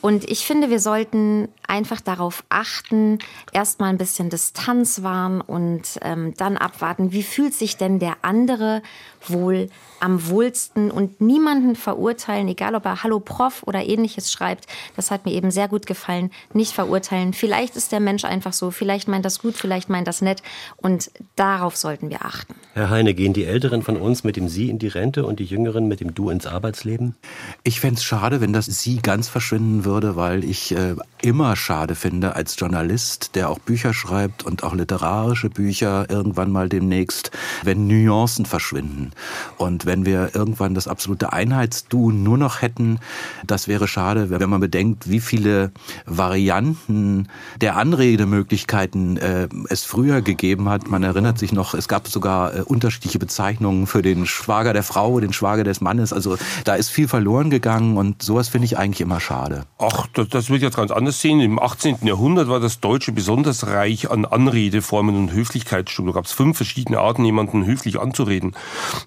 [0.00, 3.18] Und ich finde, wir sollten einfach darauf achten,
[3.52, 8.82] erstmal ein bisschen Distanz wahren und ähm, dann abwarten, wie fühlt sich denn der andere
[9.28, 9.68] wohl
[10.00, 14.66] am wohlsten und niemanden verurteilen, egal ob er Hallo Prof oder ähnliches schreibt.
[14.96, 16.30] Das hat mir eben sehr gut gefallen.
[16.54, 17.34] Nicht verurteilen.
[17.34, 20.42] Vielleicht ist der Mensch einfach so, vielleicht meint das gut, vielleicht meint das nett
[20.78, 22.54] und darauf sollten wir achten.
[22.72, 25.44] Herr Heine, gehen die Älteren von uns mit dem Sie in die Rente und die
[25.44, 27.14] Jüngeren mit dem Du ins Arbeitsleben?
[27.62, 31.94] Ich fände es schade, wenn das Sie ganz verschwinden würde, weil ich äh, immer schade
[31.94, 37.30] finde als Journalist, der auch Bücher schreibt und auch literarische Bücher irgendwann mal demnächst,
[37.62, 39.12] wenn Nuancen verschwinden.
[39.56, 42.98] Und wenn wir irgendwann das absolute Einheitsdu nur noch hätten,
[43.46, 45.72] das wäre schade, wenn man bedenkt, wie viele
[46.06, 47.28] Varianten
[47.60, 50.88] der Anredemöglichkeiten äh, es früher gegeben hat.
[50.88, 55.20] Man erinnert sich noch, es gab sogar äh, unterschiedliche Bezeichnungen für den Schwager der Frau,
[55.20, 56.12] den Schwager des Mannes.
[56.12, 59.64] Also da ist viel verloren gegangen und sowas finde ich eigentlich immer schade.
[59.78, 61.49] Ach, das, das wird jetzt ganz anders sehen.
[61.50, 61.96] Im 18.
[62.02, 66.12] Jahrhundert war das Deutsche besonders reich an Anredeformen und Höflichkeitsstunden.
[66.12, 68.54] Da gab es fünf verschiedene Arten, jemanden höflich anzureden.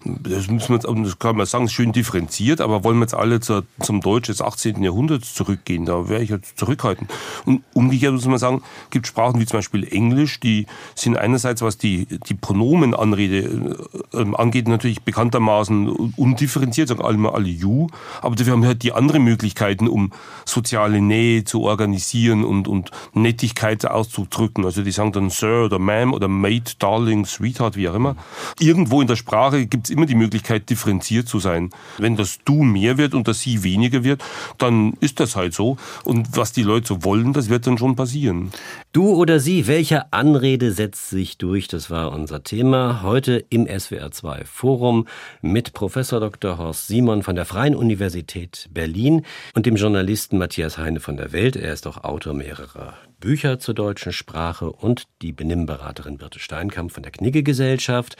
[0.03, 3.63] Das, müssen wir, das kann man sagen, schön differenziert, aber wollen wir jetzt alle zur,
[3.79, 4.83] zum Deutsch des 18.
[4.83, 7.09] Jahrhunderts zurückgehen, da wäre ich jetzt zurückhaltend.
[7.45, 10.65] Und umgekehrt muss man sagen, gibt Sprachen wie zum Beispiel Englisch, die
[10.95, 13.77] sind einerseits, was die, die Pronomenanrede
[14.11, 15.87] äh, angeht, natürlich bekanntermaßen
[16.17, 17.87] undifferenziert, sagen alle mal alle you,
[18.21, 20.11] aber dafür haben wir halt die anderen Möglichkeiten, um
[20.43, 24.65] soziale Nähe zu organisieren und, und Nettigkeit auszudrücken.
[24.65, 28.15] Also die sagen dann Sir oder Ma'am oder Mate, Darling, Sweetheart, wie auch immer.
[28.59, 31.69] Irgendwo in der Sprache gibt es immer die Möglichkeit, differenziert zu sein.
[31.97, 34.23] Wenn das Du mehr wird und das Sie weniger wird,
[34.57, 35.77] dann ist das halt so.
[36.03, 38.51] Und was die Leute so wollen, das wird dann schon passieren.
[38.91, 41.67] Du oder sie, welche Anrede setzt sich durch?
[41.67, 45.07] Das war unser Thema heute im SWR2 Forum
[45.41, 46.57] mit Professor Dr.
[46.57, 49.25] Horst Simon von der Freien Universität Berlin
[49.55, 51.55] und dem Journalisten Matthias Heine von der Welt.
[51.55, 57.01] Er ist auch Autor mehrerer Bücher zur deutschen Sprache und die Benimmberaterin Birte Steinkamp von
[57.01, 58.17] der Knigge Gesellschaft.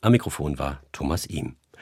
[0.00, 1.56] Am Mikrofon war Thomas Ihm.